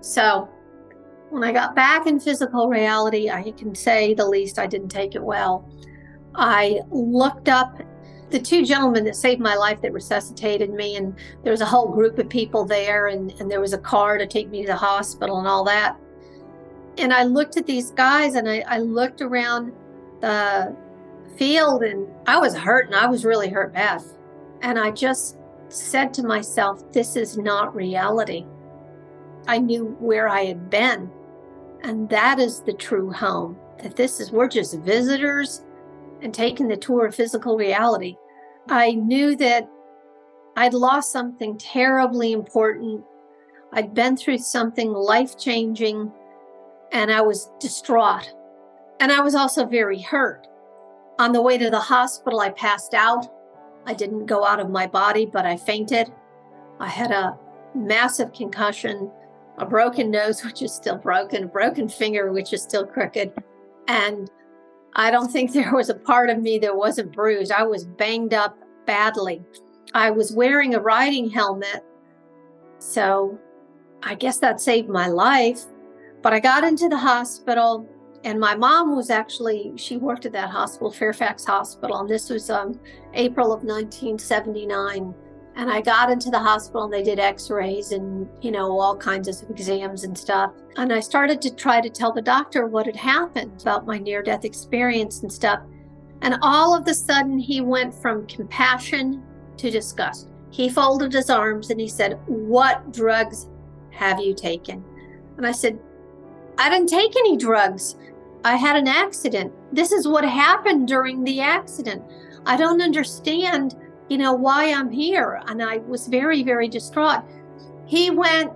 So 0.00 0.48
when 1.30 1.44
I 1.44 1.52
got 1.52 1.74
back 1.74 2.06
in 2.06 2.18
physical 2.20 2.68
reality, 2.68 3.30
I 3.30 3.52
can 3.52 3.74
say 3.74 4.14
the 4.14 4.26
least 4.26 4.58
I 4.58 4.66
didn't 4.66 4.88
take 4.88 5.14
it 5.14 5.22
well. 5.22 5.70
I 6.34 6.80
looked 6.90 7.48
up 7.48 7.78
the 8.32 8.40
two 8.40 8.64
gentlemen 8.64 9.04
that 9.04 9.16
saved 9.16 9.40
my 9.40 9.54
life 9.54 9.80
that 9.82 9.92
resuscitated 9.92 10.70
me, 10.70 10.96
and 10.96 11.14
there 11.44 11.52
was 11.52 11.60
a 11.60 11.66
whole 11.66 11.88
group 11.92 12.18
of 12.18 12.28
people 12.28 12.64
there, 12.64 13.06
and, 13.08 13.30
and 13.38 13.50
there 13.50 13.60
was 13.60 13.72
a 13.72 13.78
car 13.78 14.18
to 14.18 14.26
take 14.26 14.48
me 14.48 14.62
to 14.62 14.66
the 14.66 14.76
hospital 14.76 15.38
and 15.38 15.46
all 15.46 15.64
that. 15.64 15.96
And 16.98 17.12
I 17.12 17.24
looked 17.24 17.56
at 17.56 17.66
these 17.66 17.90
guys 17.90 18.34
and 18.34 18.48
I, 18.48 18.64
I 18.66 18.78
looked 18.78 19.22
around 19.22 19.72
the 20.20 20.76
field 21.36 21.82
and 21.82 22.06
I 22.26 22.38
was 22.38 22.54
hurt 22.54 22.86
and 22.86 22.94
I 22.94 23.06
was 23.06 23.24
really 23.24 23.48
hurt 23.48 23.72
bad. 23.72 24.02
And 24.60 24.78
I 24.78 24.90
just 24.90 25.38
said 25.68 26.12
to 26.14 26.22
myself, 26.22 26.92
this 26.92 27.16
is 27.16 27.38
not 27.38 27.74
reality. 27.74 28.44
I 29.48 29.58
knew 29.58 29.96
where 30.00 30.28
I 30.28 30.44
had 30.44 30.68
been. 30.68 31.10
And 31.82 32.08
that 32.10 32.38
is 32.38 32.60
the 32.60 32.74
true 32.74 33.10
home. 33.10 33.56
That 33.82 33.96
this 33.96 34.20
is, 34.20 34.30
we're 34.30 34.48
just 34.48 34.78
visitors 34.80 35.62
and 36.22 36.32
taking 36.32 36.68
the 36.68 36.76
tour 36.76 37.06
of 37.06 37.14
physical 37.14 37.56
reality. 37.56 38.16
I 38.68 38.92
knew 38.92 39.36
that 39.36 39.68
I'd 40.56 40.74
lost 40.74 41.12
something 41.12 41.58
terribly 41.58 42.32
important. 42.32 43.04
I'd 43.72 43.92
been 43.92 44.16
through 44.16 44.38
something 44.38 44.92
life 44.92 45.38
changing 45.38 46.12
and 46.92 47.10
I 47.10 47.22
was 47.22 47.50
distraught. 47.58 48.32
And 49.00 49.10
I 49.10 49.20
was 49.20 49.34
also 49.34 49.66
very 49.66 50.00
hurt. 50.00 50.46
On 51.18 51.32
the 51.32 51.42
way 51.42 51.58
to 51.58 51.70
the 51.70 51.80
hospital, 51.80 52.40
I 52.40 52.50
passed 52.50 52.94
out. 52.94 53.26
I 53.86 53.94
didn't 53.94 54.26
go 54.26 54.44
out 54.44 54.60
of 54.60 54.70
my 54.70 54.86
body, 54.86 55.26
but 55.26 55.44
I 55.44 55.56
fainted. 55.56 56.12
I 56.78 56.88
had 56.88 57.10
a 57.10 57.36
massive 57.74 58.32
concussion, 58.32 59.10
a 59.58 59.66
broken 59.66 60.10
nose, 60.10 60.44
which 60.44 60.62
is 60.62 60.72
still 60.72 60.96
broken, 60.96 61.44
a 61.44 61.48
broken 61.48 61.88
finger, 61.88 62.32
which 62.32 62.52
is 62.52 62.62
still 62.62 62.86
crooked. 62.86 63.32
And 63.88 64.30
I 64.94 65.10
don't 65.10 65.30
think 65.30 65.52
there 65.52 65.74
was 65.74 65.88
a 65.88 65.94
part 65.94 66.30
of 66.30 66.40
me 66.40 66.58
that 66.60 66.76
wasn't 66.76 67.12
bruised. 67.12 67.52
I 67.52 67.62
was 67.64 67.84
banged 67.84 68.34
up 68.34 68.58
badly. 68.86 69.42
I 69.94 70.10
was 70.10 70.32
wearing 70.32 70.74
a 70.74 70.80
riding 70.80 71.30
helmet. 71.30 71.84
So 72.78 73.38
I 74.02 74.14
guess 74.14 74.38
that 74.38 74.60
saved 74.60 74.88
my 74.88 75.06
life. 75.06 75.64
But 76.22 76.32
I 76.32 76.40
got 76.40 76.64
into 76.64 76.88
the 76.88 76.98
hospital 76.98 77.88
and 78.24 78.38
my 78.38 78.54
mom 78.54 78.94
was 78.94 79.10
actually 79.10 79.72
she 79.76 79.96
worked 79.96 80.26
at 80.26 80.32
that 80.32 80.50
hospital 80.50 80.90
fairfax 80.90 81.44
hospital 81.44 81.98
and 81.98 82.08
this 82.08 82.30
was 82.30 82.50
um, 82.50 82.78
april 83.14 83.52
of 83.52 83.64
1979 83.64 85.14
and 85.56 85.70
i 85.70 85.80
got 85.80 86.10
into 86.10 86.30
the 86.30 86.38
hospital 86.38 86.84
and 86.84 86.92
they 86.92 87.02
did 87.02 87.18
x-rays 87.18 87.92
and 87.92 88.28
you 88.40 88.50
know 88.50 88.78
all 88.78 88.96
kinds 88.96 89.28
of 89.28 89.50
exams 89.50 90.04
and 90.04 90.16
stuff 90.16 90.52
and 90.76 90.92
i 90.92 91.00
started 91.00 91.40
to 91.40 91.54
try 91.54 91.80
to 91.80 91.90
tell 91.90 92.12
the 92.12 92.22
doctor 92.22 92.66
what 92.66 92.86
had 92.86 92.96
happened 92.96 93.60
about 93.60 93.86
my 93.86 93.98
near-death 93.98 94.44
experience 94.44 95.22
and 95.22 95.32
stuff 95.32 95.60
and 96.22 96.36
all 96.42 96.76
of 96.76 96.86
a 96.86 96.94
sudden 96.94 97.38
he 97.38 97.60
went 97.60 97.94
from 97.94 98.26
compassion 98.26 99.22
to 99.56 99.70
disgust 99.70 100.28
he 100.50 100.68
folded 100.68 101.12
his 101.12 101.30
arms 101.30 101.70
and 101.70 101.80
he 101.80 101.88
said 101.88 102.18
what 102.26 102.92
drugs 102.92 103.48
have 103.90 104.20
you 104.20 104.34
taken 104.34 104.84
and 105.36 105.46
i 105.46 105.52
said 105.52 105.78
I 106.58 106.68
didn't 106.68 106.88
take 106.88 107.16
any 107.16 107.36
drugs. 107.36 107.96
I 108.44 108.56
had 108.56 108.76
an 108.76 108.88
accident. 108.88 109.52
This 109.72 109.92
is 109.92 110.06
what 110.06 110.24
happened 110.24 110.88
during 110.88 111.24
the 111.24 111.40
accident. 111.40 112.02
I 112.44 112.56
don't 112.56 112.82
understand, 112.82 113.76
you 114.12 114.18
know, 114.18 114.34
why 114.34 114.70
I'm 114.70 114.90
here. 114.90 115.40
And 115.46 115.62
I 115.62 115.78
was 115.78 116.06
very, 116.06 116.42
very 116.42 116.68
distraught. 116.68 117.24
He 117.86 118.10
went, 118.10 118.52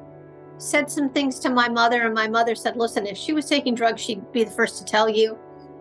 said 0.59 0.91
some 0.91 1.09
things 1.09 1.39
to 1.39 1.49
my 1.49 1.67
mother, 1.67 2.03
and 2.03 2.13
my 2.13 2.29
mother 2.29 2.55
said, 2.55 2.77
Listen, 2.77 3.07
if 3.07 3.17
she 3.17 3.33
was 3.33 3.47
taking 3.47 3.75
drugs, 3.75 4.03
she'd 4.03 4.31
be 4.33 4.45
the 4.45 4.51
first 4.51 4.77
to 4.79 4.85
tell 4.85 5.09
you. 5.09 5.39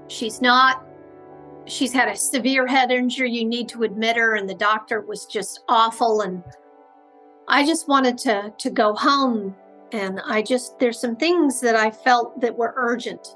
She's 0.08 0.42
not. 0.42 0.86
She's 1.66 1.92
had 1.92 2.08
a 2.08 2.16
severe 2.16 2.66
head 2.66 2.90
injury. 2.90 3.34
You 3.34 3.44
need 3.44 3.68
to 3.70 3.84
admit 3.84 4.16
her. 4.16 4.36
And 4.36 4.50
the 4.50 4.56
doctor 4.56 5.02
was 5.02 5.26
just 5.26 5.66
awful. 5.68 6.22
And 6.22 6.42
I 7.50 7.66
just 7.66 7.90
wanted 7.90 8.18
to 8.20 8.54
to 8.58 8.70
go 8.70 8.94
home. 8.94 9.54
And 9.92 10.22
I 10.26 10.42
just 10.42 10.80
there's 10.80 11.02
some 11.02 11.18
things 11.18 11.60
that 11.60 11.76
I 11.76 11.92
felt 11.92 12.40
that 12.40 12.56
were 12.56 12.74
urgent 12.78 13.36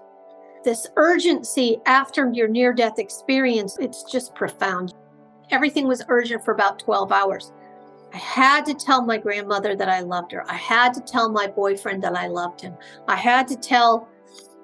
this 0.63 0.87
urgency 0.97 1.79
after 1.85 2.29
your 2.33 2.47
near 2.49 2.73
death 2.73 2.99
experience, 2.99 3.77
it's 3.79 4.03
just 4.03 4.35
profound. 4.35 4.93
Everything 5.51 5.87
was 5.87 6.03
urgent 6.07 6.43
for 6.45 6.53
about 6.53 6.79
12 6.79 7.11
hours. 7.11 7.51
I 8.13 8.17
had 8.17 8.65
to 8.65 8.73
tell 8.73 9.03
my 9.03 9.17
grandmother 9.17 9.75
that 9.75 9.89
I 9.89 10.01
loved 10.01 10.31
her. 10.31 10.49
I 10.49 10.55
had 10.55 10.93
to 10.95 11.01
tell 11.01 11.29
my 11.29 11.47
boyfriend 11.47 12.03
that 12.03 12.15
I 12.15 12.27
loved 12.27 12.61
him. 12.61 12.75
I 13.07 13.15
had 13.15 13.47
to 13.49 13.55
tell 13.55 14.07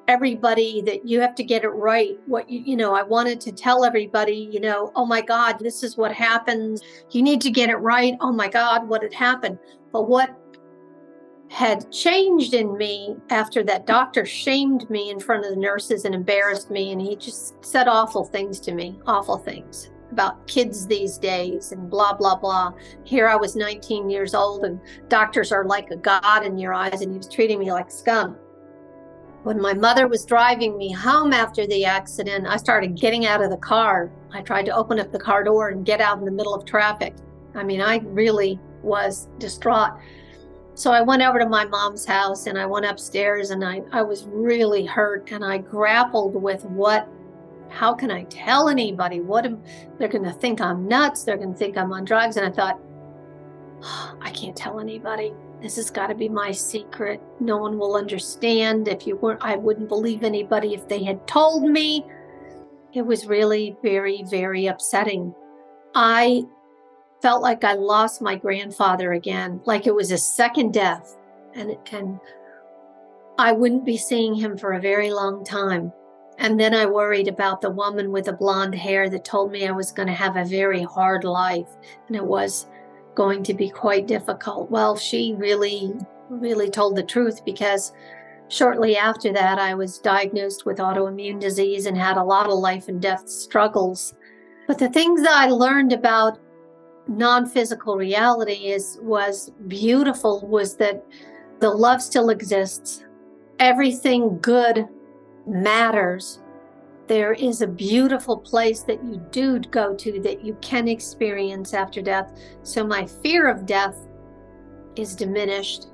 everybody 0.07 0.81
that 0.81 1.07
you 1.07 1.19
have 1.19 1.35
to 1.35 1.43
get 1.43 1.63
it 1.63 1.69
right. 1.69 2.19
What 2.25 2.49
you, 2.49 2.61
you 2.65 2.75
know, 2.75 2.93
I 2.93 3.03
wanted 3.03 3.41
to 3.41 3.51
tell 3.51 3.83
everybody, 3.83 4.49
you 4.51 4.59
know, 4.59 4.91
oh 4.95 5.05
my 5.05 5.21
God, 5.21 5.57
this 5.59 5.83
is 5.83 5.97
what 5.97 6.13
happened. 6.13 6.81
You 7.11 7.21
need 7.21 7.41
to 7.41 7.51
get 7.51 7.69
it 7.69 7.77
right. 7.77 8.15
Oh 8.21 8.31
my 8.31 8.47
God, 8.47 8.87
what 8.87 9.03
had 9.03 9.13
happened. 9.13 9.57
But 9.91 10.07
what 10.07 10.35
had 11.49 11.91
changed 11.91 12.53
in 12.53 12.75
me 12.77 13.15
after 13.29 13.63
that 13.63 13.85
doctor 13.85 14.25
shamed 14.25 14.89
me 14.89 15.11
in 15.11 15.19
front 15.19 15.45
of 15.45 15.51
the 15.51 15.59
nurses 15.59 16.05
and 16.05 16.15
embarrassed 16.15 16.71
me. 16.71 16.91
And 16.91 17.01
he 17.01 17.15
just 17.15 17.63
said 17.63 17.87
awful 17.87 18.25
things 18.25 18.59
to 18.61 18.73
me, 18.73 18.99
awful 19.05 19.37
things 19.37 19.91
about 20.15 20.47
kids 20.47 20.87
these 20.87 21.17
days 21.17 21.73
and 21.73 21.89
blah, 21.89 22.13
blah, 22.13 22.37
blah. 22.37 22.71
Here 23.03 23.27
I 23.27 23.35
was 23.35 23.57
19 23.57 24.09
years 24.09 24.33
old 24.33 24.63
and 24.63 24.79
doctors 25.09 25.51
are 25.51 25.65
like 25.65 25.91
a 25.91 25.97
god 25.97 26.45
in 26.45 26.57
your 26.57 26.73
eyes, 26.73 27.01
and 27.01 27.11
he 27.11 27.17
was 27.17 27.27
treating 27.27 27.59
me 27.59 27.69
like 27.69 27.91
scum. 27.91 28.37
When 29.43 29.59
my 29.61 29.73
mother 29.73 30.07
was 30.07 30.25
driving 30.25 30.77
me 30.77 30.93
home 30.93 31.33
after 31.33 31.67
the 31.67 31.83
accident, 31.83 32.47
I 32.47 32.55
started 32.55 32.95
getting 32.95 33.25
out 33.25 33.43
of 33.43 33.49
the 33.49 33.57
car. 33.57 34.09
I 34.31 34.41
tried 34.41 34.65
to 34.67 34.75
open 34.75 35.01
up 35.01 35.11
the 35.11 35.19
car 35.19 35.43
door 35.43 35.67
and 35.67 35.85
get 35.85 35.99
out 35.99 36.17
in 36.17 36.23
the 36.23 36.31
middle 36.31 36.55
of 36.55 36.63
traffic. 36.63 37.13
I 37.53 37.63
mean, 37.63 37.81
I 37.81 37.97
really 37.97 38.57
was 38.81 39.27
distraught. 39.37 39.99
So 40.75 40.91
I 40.91 41.01
went 41.01 41.23
over 41.23 41.39
to 41.39 41.47
my 41.47 41.65
mom's 41.65 42.05
house 42.05 42.47
and 42.47 42.57
I 42.57 42.65
went 42.65 42.85
upstairs 42.85 43.51
and 43.51 43.63
I, 43.63 43.81
I 43.91 44.01
was 44.01 44.25
really 44.25 44.85
hurt 44.85 45.31
and 45.31 45.43
I 45.43 45.57
grappled 45.57 46.35
with 46.41 46.63
what 46.65 47.07
how 47.69 47.93
can 47.93 48.11
I 48.11 48.23
tell 48.25 48.69
anybody? 48.69 49.19
What 49.19 49.45
am 49.45 49.61
they're 49.97 50.07
going 50.07 50.23
to 50.23 50.31
think 50.31 50.61
I'm 50.61 50.87
nuts? 50.87 51.23
They're 51.23 51.37
going 51.37 51.53
to 51.53 51.57
think 51.57 51.77
I'm 51.77 51.91
on 51.91 52.05
drugs. 52.05 52.37
And 52.37 52.45
I 52.45 52.51
thought, 52.51 52.79
oh, 53.83 54.17
I 54.21 54.31
can't 54.31 54.55
tell 54.55 54.79
anybody. 54.79 55.33
This 55.61 55.77
has 55.77 55.89
got 55.89 56.07
to 56.07 56.15
be 56.15 56.29
my 56.29 56.51
secret. 56.51 57.21
No 57.39 57.57
one 57.57 57.77
will 57.77 57.95
understand. 57.95 58.87
If 58.87 59.07
you 59.07 59.15
weren't, 59.17 59.41
I 59.41 59.55
wouldn't 59.55 59.89
believe 59.89 60.23
anybody 60.23 60.73
if 60.73 60.87
they 60.87 61.03
had 61.03 61.25
told 61.27 61.63
me. 61.63 62.05
It 62.93 63.05
was 63.05 63.25
really 63.25 63.75
very, 63.81 64.23
very 64.29 64.67
upsetting. 64.67 65.33
I 65.93 66.43
felt 67.21 67.41
like 67.41 67.63
I 67.63 67.73
lost 67.73 68.21
my 68.21 68.35
grandfather 68.35 69.13
again, 69.13 69.61
like 69.65 69.87
it 69.87 69.95
was 69.95 70.11
a 70.11 70.17
second 70.17 70.73
death. 70.73 71.17
And, 71.55 71.71
it 71.71 71.79
and 71.91 72.19
I 73.37 73.51
wouldn't 73.51 73.85
be 73.85 73.97
seeing 73.97 74.35
him 74.35 74.57
for 74.57 74.73
a 74.73 74.81
very 74.81 75.11
long 75.11 75.43
time. 75.43 75.91
And 76.37 76.59
then 76.59 76.73
I 76.73 76.85
worried 76.85 77.27
about 77.27 77.61
the 77.61 77.69
woman 77.69 78.11
with 78.11 78.25
the 78.25 78.33
blonde 78.33 78.75
hair 78.75 79.09
that 79.09 79.23
told 79.23 79.51
me 79.51 79.67
I 79.67 79.71
was 79.71 79.91
going 79.91 80.07
to 80.07 80.13
have 80.13 80.35
a 80.35 80.45
very 80.45 80.83
hard 80.83 81.23
life 81.23 81.69
and 82.07 82.15
it 82.15 82.25
was 82.25 82.67
going 83.15 83.43
to 83.43 83.53
be 83.53 83.69
quite 83.69 84.07
difficult. 84.07 84.69
Well, 84.69 84.97
she 84.97 85.33
really, 85.37 85.93
really 86.29 86.69
told 86.69 86.95
the 86.95 87.03
truth 87.03 87.45
because 87.45 87.93
shortly 88.49 88.97
after 88.97 89.31
that, 89.33 89.57
I 89.57 89.73
was 89.73 89.99
diagnosed 89.99 90.65
with 90.65 90.77
autoimmune 90.77 91.39
disease 91.39 91.85
and 91.85 91.97
had 91.97 92.17
a 92.17 92.23
lot 92.23 92.47
of 92.47 92.59
life 92.59 92.89
and 92.89 93.01
death 93.01 93.29
struggles. 93.29 94.13
But 94.67 94.77
the 94.77 94.89
things 94.89 95.21
that 95.23 95.33
I 95.33 95.47
learned 95.47 95.93
about 95.93 96.39
non-physical 97.07 97.95
reality 97.95 98.67
is 98.67 98.99
was 99.01 99.51
beautiful 99.67 100.45
was 100.47 100.75
that 100.77 101.05
the 101.59 101.69
love 101.69 102.01
still 102.01 102.29
exists. 102.29 103.03
Everything 103.59 104.37
good 104.39 104.87
matters. 105.47 106.41
There 107.07 107.33
is 107.33 107.61
a 107.61 107.67
beautiful 107.67 108.37
place 108.37 108.81
that 108.81 109.03
you 109.03 109.23
do 109.31 109.59
go 109.59 109.95
to 109.95 110.19
that 110.21 110.43
you 110.43 110.57
can 110.61 110.87
experience 110.87 111.73
after 111.73 112.01
death. 112.01 112.33
So 112.63 112.85
my 112.85 113.05
fear 113.05 113.47
of 113.47 113.65
death 113.65 113.95
is 114.95 115.15
diminished. 115.15 115.87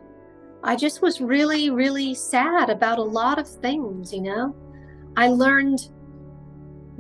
I 0.63 0.75
just 0.75 1.01
was 1.01 1.21
really, 1.21 1.69
really 1.69 2.13
sad 2.13 2.69
about 2.69 2.99
a 2.99 3.03
lot 3.03 3.39
of 3.39 3.47
things, 3.47 4.13
you 4.13 4.21
know. 4.21 4.55
I 5.17 5.27
learned 5.27 5.89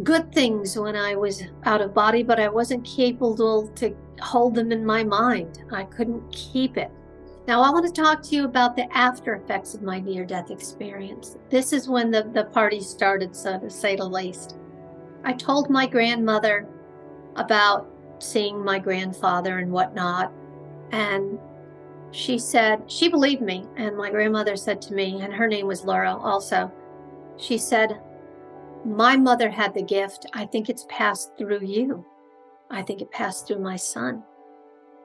good 0.03 0.33
things 0.33 0.77
when 0.77 0.95
I 0.95 1.15
was 1.15 1.43
out 1.63 1.81
of 1.81 1.93
body, 1.93 2.23
but 2.23 2.39
I 2.39 2.49
wasn't 2.49 2.83
capable 2.83 3.67
to 3.75 3.95
hold 4.19 4.55
them 4.55 4.71
in 4.71 4.85
my 4.85 5.03
mind. 5.03 5.63
I 5.71 5.83
couldn't 5.83 6.31
keep 6.31 6.77
it. 6.77 6.91
Now, 7.47 7.61
I 7.61 7.71
want 7.71 7.85
to 7.87 8.01
talk 8.01 8.21
to 8.23 8.35
you 8.35 8.45
about 8.45 8.75
the 8.75 8.91
after 8.95 9.33
effects 9.35 9.73
of 9.73 9.81
my 9.81 9.99
near 9.99 10.25
death 10.25 10.51
experience. 10.51 11.37
This 11.49 11.73
is 11.73 11.89
when 11.89 12.11
the, 12.11 12.29
the 12.33 12.45
party 12.45 12.79
started, 12.79 13.35
so 13.35 13.59
to 13.59 13.69
say 13.69 13.95
the 13.95 14.05
least. 14.05 14.57
I 15.23 15.33
told 15.33 15.69
my 15.69 15.87
grandmother 15.87 16.67
about 17.35 17.89
seeing 18.19 18.63
my 18.63 18.77
grandfather 18.77 19.57
and 19.57 19.71
whatnot. 19.71 20.31
And 20.91 21.39
she 22.11 22.37
said, 22.37 22.83
she 22.87 23.07
believed 23.07 23.41
me. 23.41 23.65
And 23.75 23.97
my 23.97 24.11
grandmother 24.11 24.55
said 24.55 24.81
to 24.83 24.93
me, 24.93 25.21
and 25.21 25.33
her 25.33 25.47
name 25.47 25.65
was 25.65 25.83
Laura 25.83 26.15
also, 26.15 26.71
she 27.37 27.57
said, 27.57 27.99
My 28.85 29.17
mother 29.17 29.49
had 29.49 29.73
the 29.73 29.81
gift. 29.81 30.27
I 30.33 30.45
think 30.45 30.69
it's 30.69 30.85
passed 30.89 31.31
through 31.37 31.65
you. 31.65 32.05
I 32.69 32.83
think 32.83 33.01
it 33.01 33.11
passed 33.11 33.47
through 33.47 33.59
my 33.59 33.77
son. 33.77 34.23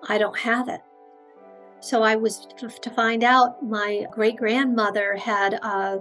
I 0.08 0.18
don't 0.18 0.38
have 0.38 0.68
it. 0.68 0.82
So 1.80 2.02
I 2.02 2.16
was 2.16 2.46
to 2.56 2.90
find 2.90 3.22
out 3.22 3.62
my 3.62 4.06
great 4.10 4.36
grandmother 4.36 5.14
had 5.16 5.58
uh, 5.62 5.98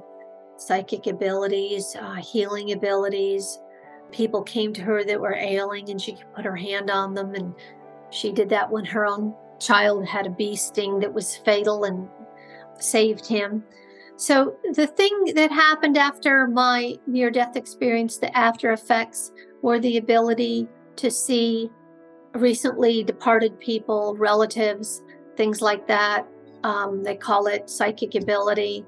psychic 0.57 1.07
abilities, 1.07 1.95
uh, 1.99 2.15
healing 2.15 2.71
abilities. 2.71 3.59
People 4.11 4.41
came 4.41 4.73
to 4.73 4.81
her 4.81 5.03
that 5.03 5.19
were 5.19 5.35
ailing 5.35 5.89
and 5.89 5.99
she 5.99 6.13
could 6.13 6.33
put 6.33 6.45
her 6.45 6.55
hand 6.55 6.89
on 6.89 7.13
them. 7.13 7.35
And 7.35 7.53
she 8.09 8.31
did 8.31 8.49
that 8.49 8.71
when 8.71 8.85
her 8.85 9.05
own 9.05 9.35
child 9.59 10.05
had 10.05 10.27
a 10.27 10.29
bee 10.29 10.55
sting 10.55 10.99
that 10.99 11.13
was 11.13 11.37
fatal 11.37 11.83
and 11.83 12.07
saved 12.79 13.25
him. 13.25 13.63
So 14.17 14.55
the 14.73 14.87
thing 14.87 15.33
that 15.35 15.51
happened 15.51 15.97
after 15.97 16.47
my 16.47 16.95
near 17.05 17.29
death 17.29 17.57
experience, 17.57 18.17
the 18.17 18.35
after 18.37 18.71
effects, 18.71 19.31
were 19.61 19.79
the 19.79 19.97
ability 19.97 20.67
to 20.95 21.11
see 21.11 21.69
recently 22.33 23.03
departed 23.03 23.59
people, 23.59 24.15
relatives, 24.17 25.01
things 25.37 25.61
like 25.61 25.87
that. 25.87 26.25
Um, 26.63 27.03
they 27.03 27.15
call 27.15 27.47
it 27.47 27.69
psychic 27.69 28.15
ability. 28.15 28.85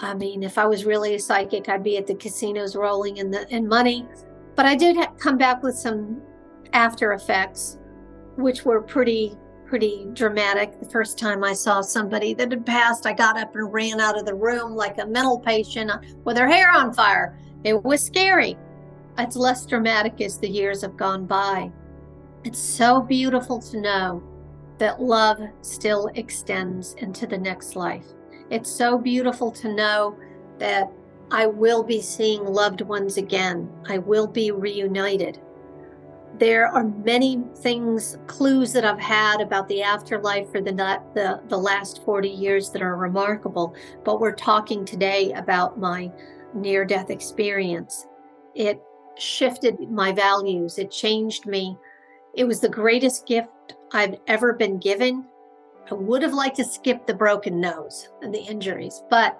I 0.00 0.14
mean, 0.14 0.42
if 0.42 0.58
I 0.58 0.66
was 0.66 0.84
really 0.84 1.14
a 1.14 1.20
psychic, 1.20 1.68
I'd 1.68 1.84
be 1.84 1.96
at 1.96 2.06
the 2.06 2.14
casinos 2.14 2.74
rolling 2.74 3.18
in 3.18 3.30
the 3.30 3.48
in 3.54 3.68
money. 3.68 4.06
But 4.56 4.66
I 4.66 4.74
did 4.74 4.96
ha- 4.96 5.12
come 5.18 5.38
back 5.38 5.62
with 5.62 5.76
some 5.76 6.20
after 6.72 7.12
effects, 7.12 7.78
which 8.36 8.64
were 8.64 8.80
pretty 8.80 9.36
pretty 9.66 10.06
dramatic. 10.12 10.78
The 10.80 10.90
first 10.90 11.18
time 11.18 11.42
I 11.42 11.54
saw 11.54 11.80
somebody 11.80 12.34
that 12.34 12.50
had 12.50 12.66
passed, 12.66 13.06
I 13.06 13.14
got 13.14 13.38
up 13.38 13.54
and 13.54 13.72
ran 13.72 14.00
out 14.00 14.18
of 14.18 14.26
the 14.26 14.34
room 14.34 14.72
like 14.72 14.98
a 14.98 15.06
mental 15.06 15.38
patient 15.38 15.90
with 16.24 16.36
her 16.36 16.46
hair 16.48 16.70
on 16.72 16.92
fire. 16.92 17.38
It 17.64 17.82
was 17.82 18.04
scary. 18.04 18.58
It's 19.18 19.36
less 19.36 19.64
dramatic 19.64 20.20
as 20.20 20.38
the 20.38 20.48
years 20.48 20.82
have 20.82 20.96
gone 20.96 21.24
by. 21.24 21.70
It's 22.44 22.58
so 22.58 23.00
beautiful 23.00 23.60
to 23.60 23.80
know 23.80 24.22
that 24.78 25.00
love 25.00 25.40
still 25.60 26.10
extends 26.14 26.94
into 26.94 27.26
the 27.26 27.38
next 27.38 27.76
life. 27.76 28.06
It's 28.50 28.70
so 28.70 28.98
beautiful 28.98 29.50
to 29.52 29.72
know 29.74 30.16
that 30.58 30.90
I 31.30 31.46
will 31.46 31.82
be 31.82 32.02
seeing 32.02 32.44
loved 32.44 32.82
ones 32.82 33.16
again. 33.16 33.70
I 33.88 33.98
will 33.98 34.26
be 34.26 34.50
reunited. 34.50 35.40
There 36.38 36.66
are 36.66 36.84
many 36.84 37.42
things, 37.56 38.18
clues 38.26 38.72
that 38.72 38.84
I've 38.84 39.00
had 39.00 39.40
about 39.40 39.68
the 39.68 39.82
afterlife 39.82 40.50
for 40.50 40.60
the, 40.60 40.72
the, 40.72 41.40
the 41.48 41.56
last 41.56 42.04
40 42.04 42.28
years 42.28 42.70
that 42.70 42.82
are 42.82 42.96
remarkable, 42.96 43.74
but 44.04 44.20
we're 44.20 44.34
talking 44.34 44.84
today 44.84 45.32
about 45.32 45.78
my 45.78 46.10
near 46.54 46.84
death 46.84 47.10
experience. 47.10 48.06
It 48.54 48.82
shifted 49.16 49.78
my 49.90 50.12
values, 50.12 50.78
it 50.78 50.90
changed 50.90 51.46
me. 51.46 51.78
It 52.34 52.44
was 52.44 52.60
the 52.60 52.68
greatest 52.68 53.26
gift 53.26 53.76
I've 53.92 54.16
ever 54.26 54.52
been 54.52 54.78
given. 54.78 55.26
I 55.90 55.94
would 55.94 56.22
have 56.22 56.32
liked 56.32 56.56
to 56.56 56.64
skip 56.64 57.06
the 57.06 57.14
broken 57.14 57.60
nose 57.60 58.08
and 58.22 58.32
the 58.32 58.40
injuries, 58.40 59.02
but 59.10 59.38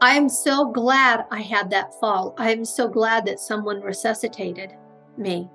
I'm 0.00 0.28
so 0.28 0.70
glad 0.70 1.24
I 1.30 1.40
had 1.40 1.70
that 1.70 1.98
fall. 2.00 2.34
I'm 2.36 2.64
so 2.64 2.88
glad 2.88 3.24
that 3.26 3.40
someone 3.40 3.80
resuscitated 3.80 4.74
me 5.16 5.48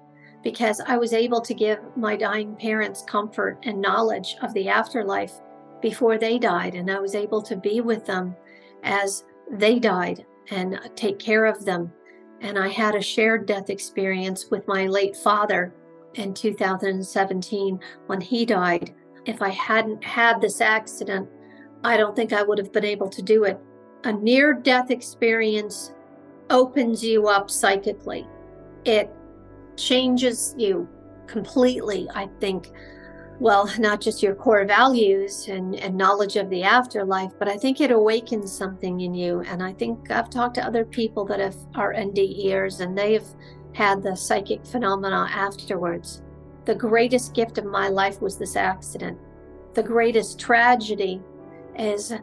because 0.43 0.79
I 0.79 0.97
was 0.97 1.13
able 1.13 1.41
to 1.41 1.53
give 1.53 1.79
my 1.97 2.15
dying 2.15 2.55
parents 2.55 3.03
comfort 3.05 3.59
and 3.63 3.81
knowledge 3.81 4.37
of 4.41 4.53
the 4.53 4.69
afterlife 4.69 5.33
before 5.81 6.17
they 6.17 6.39
died. 6.39 6.75
And 6.75 6.89
I 6.89 6.99
was 6.99 7.15
able 7.15 7.41
to 7.43 7.55
be 7.55 7.81
with 7.81 8.05
them 8.05 8.35
as 8.83 9.25
they 9.51 9.79
died 9.79 10.25
and 10.51 10.79
take 10.95 11.19
care 11.19 11.45
of 11.45 11.65
them. 11.65 11.91
And 12.41 12.57
I 12.57 12.69
had 12.69 12.95
a 12.95 13.01
shared 13.01 13.45
death 13.45 13.69
experience 13.69 14.49
with 14.49 14.67
my 14.67 14.87
late 14.87 15.17
father 15.17 15.73
in 16.15 16.33
2017 16.33 17.79
when 18.07 18.21
he 18.21 18.45
died. 18.45 18.93
If 19.25 19.41
I 19.41 19.49
hadn't 19.49 20.03
had 20.03 20.41
this 20.41 20.61
accident, 20.61 21.29
I 21.83 21.97
don't 21.97 22.15
think 22.15 22.33
I 22.33 22.43
would 22.43 22.57
have 22.57 22.73
been 22.73 22.85
able 22.85 23.09
to 23.09 23.21
do 23.21 23.43
it. 23.43 23.59
A 24.03 24.13
near 24.13 24.53
death 24.53 24.91
experience 24.91 25.93
opens 26.49 27.03
you 27.03 27.27
up 27.27 27.49
psychically, 27.49 28.27
it 28.85 29.11
changes 29.75 30.55
you 30.57 30.87
completely, 31.27 32.07
I 32.13 32.27
think. 32.39 32.71
Well, 33.39 33.71
not 33.79 34.01
just 34.01 34.21
your 34.21 34.35
core 34.35 34.65
values 34.65 35.47
and, 35.47 35.75
and 35.75 35.95
knowledge 35.95 36.35
of 36.35 36.49
the 36.49 36.63
afterlife, 36.63 37.31
but 37.39 37.47
I 37.47 37.55
think 37.55 37.79
it 37.79 37.91
awakens 37.91 38.51
something 38.51 38.99
in 38.99 39.13
you. 39.13 39.41
And 39.41 39.63
I 39.63 39.71
think 39.71 40.11
I've 40.11 40.29
talked 40.29 40.55
to 40.55 40.65
other 40.65 40.83
people 40.83 41.23
that 41.25 41.39
have 41.39 41.55
are 41.75 41.93
NDEers 41.93 42.81
and 42.81 42.97
they've 42.97 43.23
had 43.79 44.03
the 44.03 44.13
psychic 44.13 44.65
phenomena 44.65 45.25
afterwards. 45.31 46.21
The 46.65 46.75
greatest 46.75 47.33
gift 47.33 47.57
of 47.57 47.63
my 47.63 47.87
life 47.87 48.21
was 48.21 48.37
this 48.37 48.57
accident. 48.57 49.17
The 49.73 49.81
greatest 49.81 50.37
tragedy 50.37 51.21
is 51.77 52.13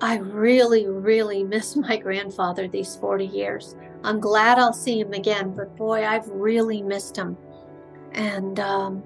I 0.00 0.16
really, 0.16 0.88
really 0.88 1.44
miss 1.44 1.76
my 1.76 1.96
grandfather 1.96 2.66
these 2.66 2.96
40 2.96 3.24
years. 3.24 3.76
I'm 4.02 4.18
glad 4.18 4.58
I'll 4.58 4.72
see 4.72 4.98
him 4.98 5.12
again, 5.12 5.54
but 5.54 5.76
boy, 5.76 6.04
I've 6.04 6.28
really 6.28 6.82
missed 6.82 7.16
him. 7.16 7.36
And 8.10 8.58
um, 8.58 9.04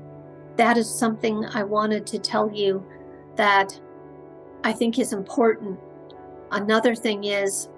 that 0.57 0.79
is 0.79 0.89
something 0.89 1.45
I 1.45 1.65
wanted 1.65 2.07
to 2.07 2.19
tell 2.19 2.51
you 2.51 2.83
that 3.37 3.79
I 4.63 4.73
think 4.73 4.99
is 4.99 5.13
important. 5.13 5.79
Another 6.51 6.95
thing 6.95 7.25
is 7.25 7.69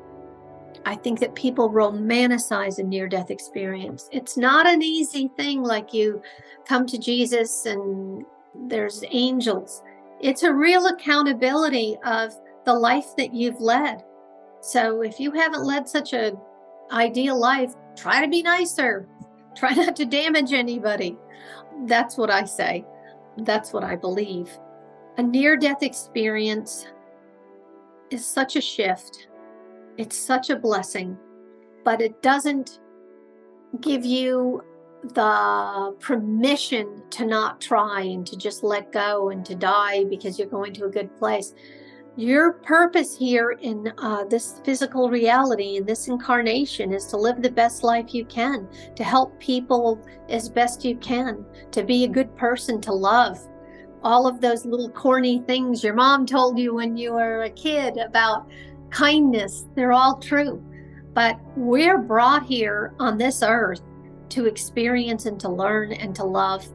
I 0.86 0.94
think 0.94 1.18
that 1.18 1.34
people 1.34 1.68
romanticize 1.68 2.78
a 2.78 2.82
near 2.84 3.08
death 3.08 3.32
experience. 3.32 4.08
It's 4.12 4.36
not 4.36 4.68
an 4.68 4.82
easy 4.82 5.28
thing 5.36 5.64
like 5.64 5.92
you 5.92 6.22
come 6.64 6.86
to 6.86 6.96
Jesus 6.96 7.66
and 7.66 8.24
there's 8.68 9.02
angels. 9.10 9.82
It's 10.20 10.44
a 10.44 10.54
real 10.54 10.86
accountability 10.86 11.96
of 12.04 12.32
the 12.64 12.72
life 12.72 13.16
that 13.18 13.34
you've 13.34 13.60
led. 13.60 14.04
So 14.60 15.02
if 15.02 15.18
you 15.18 15.32
haven't 15.32 15.64
led 15.64 15.88
such 15.88 16.12
a 16.12 16.34
ideal 16.92 17.38
life, 17.38 17.74
try 17.96 18.22
to 18.22 18.28
be 18.28 18.42
nicer, 18.42 19.08
try 19.56 19.72
not 19.74 19.96
to 19.96 20.04
damage 20.04 20.52
anybody. 20.52 21.16
That's 21.86 22.16
what 22.16 22.30
I 22.30 22.44
say. 22.44 22.84
That's 23.38 23.72
what 23.72 23.82
I 23.82 23.96
believe. 23.96 24.56
A 25.18 25.22
near 25.22 25.56
death 25.56 25.82
experience 25.82 26.86
is 28.10 28.24
such 28.24 28.54
a 28.54 28.60
shift, 28.60 29.25
it's 29.98 30.16
such 30.16 30.50
a 30.50 30.56
blessing, 30.56 31.16
but 31.84 32.00
it 32.00 32.22
doesn't 32.22 32.80
give 33.80 34.04
you 34.04 34.62
the 35.14 35.94
permission 36.00 37.02
to 37.10 37.26
not 37.26 37.60
try 37.60 38.00
and 38.02 38.26
to 38.26 38.36
just 38.36 38.64
let 38.64 38.92
go 38.92 39.30
and 39.30 39.44
to 39.46 39.54
die 39.54 40.04
because 40.04 40.38
you're 40.38 40.48
going 40.48 40.72
to 40.74 40.84
a 40.84 40.90
good 40.90 41.14
place. 41.16 41.54
Your 42.16 42.54
purpose 42.54 43.14
here 43.16 43.58
in 43.60 43.92
uh, 43.98 44.24
this 44.24 44.62
physical 44.64 45.10
reality, 45.10 45.76
in 45.76 45.84
this 45.84 46.08
incarnation, 46.08 46.92
is 46.92 47.04
to 47.08 47.18
live 47.18 47.42
the 47.42 47.50
best 47.50 47.84
life 47.84 48.14
you 48.14 48.24
can, 48.24 48.66
to 48.96 49.04
help 49.04 49.38
people 49.38 50.02
as 50.30 50.48
best 50.48 50.82
you 50.82 50.96
can, 50.96 51.44
to 51.72 51.84
be 51.84 52.04
a 52.04 52.08
good 52.08 52.34
person, 52.34 52.80
to 52.80 52.92
love. 52.92 53.38
All 54.02 54.26
of 54.26 54.40
those 54.40 54.64
little 54.64 54.88
corny 54.88 55.42
things 55.46 55.84
your 55.84 55.92
mom 55.92 56.24
told 56.24 56.58
you 56.58 56.74
when 56.74 56.96
you 56.96 57.12
were 57.12 57.42
a 57.42 57.50
kid 57.50 57.98
about 57.98 58.48
kindness, 58.96 59.66
they're 59.74 59.92
all 59.92 60.18
true. 60.18 60.62
But 61.12 61.38
we're 61.54 61.98
brought 61.98 62.46
here 62.46 62.94
on 62.98 63.18
this 63.18 63.42
earth 63.42 63.82
to 64.30 64.46
experience 64.46 65.26
and 65.26 65.38
to 65.40 65.48
learn 65.48 65.92
and 65.92 66.14
to 66.16 66.24
love 66.24 66.66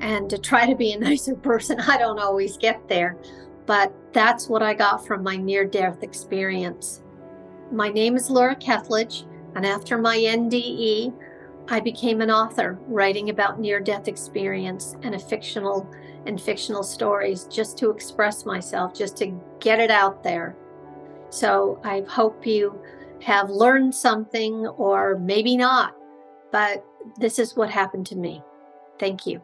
and 0.00 0.28
to 0.30 0.38
try 0.38 0.66
to 0.66 0.74
be 0.74 0.92
a 0.92 0.98
nicer 1.10 1.34
person. 1.34 1.80
I 1.80 1.98
don't 1.98 2.18
always 2.18 2.56
get 2.56 2.88
there, 2.88 3.16
but 3.66 3.92
that's 4.12 4.48
what 4.48 4.62
I 4.62 4.74
got 4.74 5.06
from 5.06 5.22
my 5.22 5.36
near 5.36 5.64
death 5.64 6.02
experience. 6.02 7.02
My 7.70 7.88
name 7.88 8.16
is 8.16 8.30
Lura 8.30 8.56
Ketchledge, 8.56 9.24
and 9.54 9.66
after 9.66 9.98
my 9.98 10.16
NDE, 10.16 11.12
I 11.68 11.80
became 11.80 12.20
an 12.20 12.30
author 12.30 12.78
writing 12.86 13.30
about 13.30 13.58
near 13.58 13.80
death 13.80 14.08
experience 14.08 14.94
and 15.02 15.14
a 15.14 15.18
fictional 15.18 15.90
and 16.26 16.40
fictional 16.40 16.82
stories 16.82 17.44
just 17.44 17.76
to 17.78 17.90
express 17.90 18.46
myself, 18.46 18.94
just 18.94 19.16
to 19.18 19.38
get 19.60 19.80
it 19.80 19.90
out 19.90 20.22
there. 20.22 20.56
So 21.30 21.80
I 21.84 22.02
hope 22.08 22.46
you 22.46 22.80
have 23.22 23.50
learned 23.50 23.94
something 23.94 24.66
or 24.66 25.18
maybe 25.18 25.56
not, 25.56 25.94
but 26.52 26.84
this 27.18 27.38
is 27.38 27.56
what 27.56 27.70
happened 27.70 28.06
to 28.06 28.16
me. 28.16 28.42
Thank 28.98 29.26
you. 29.26 29.42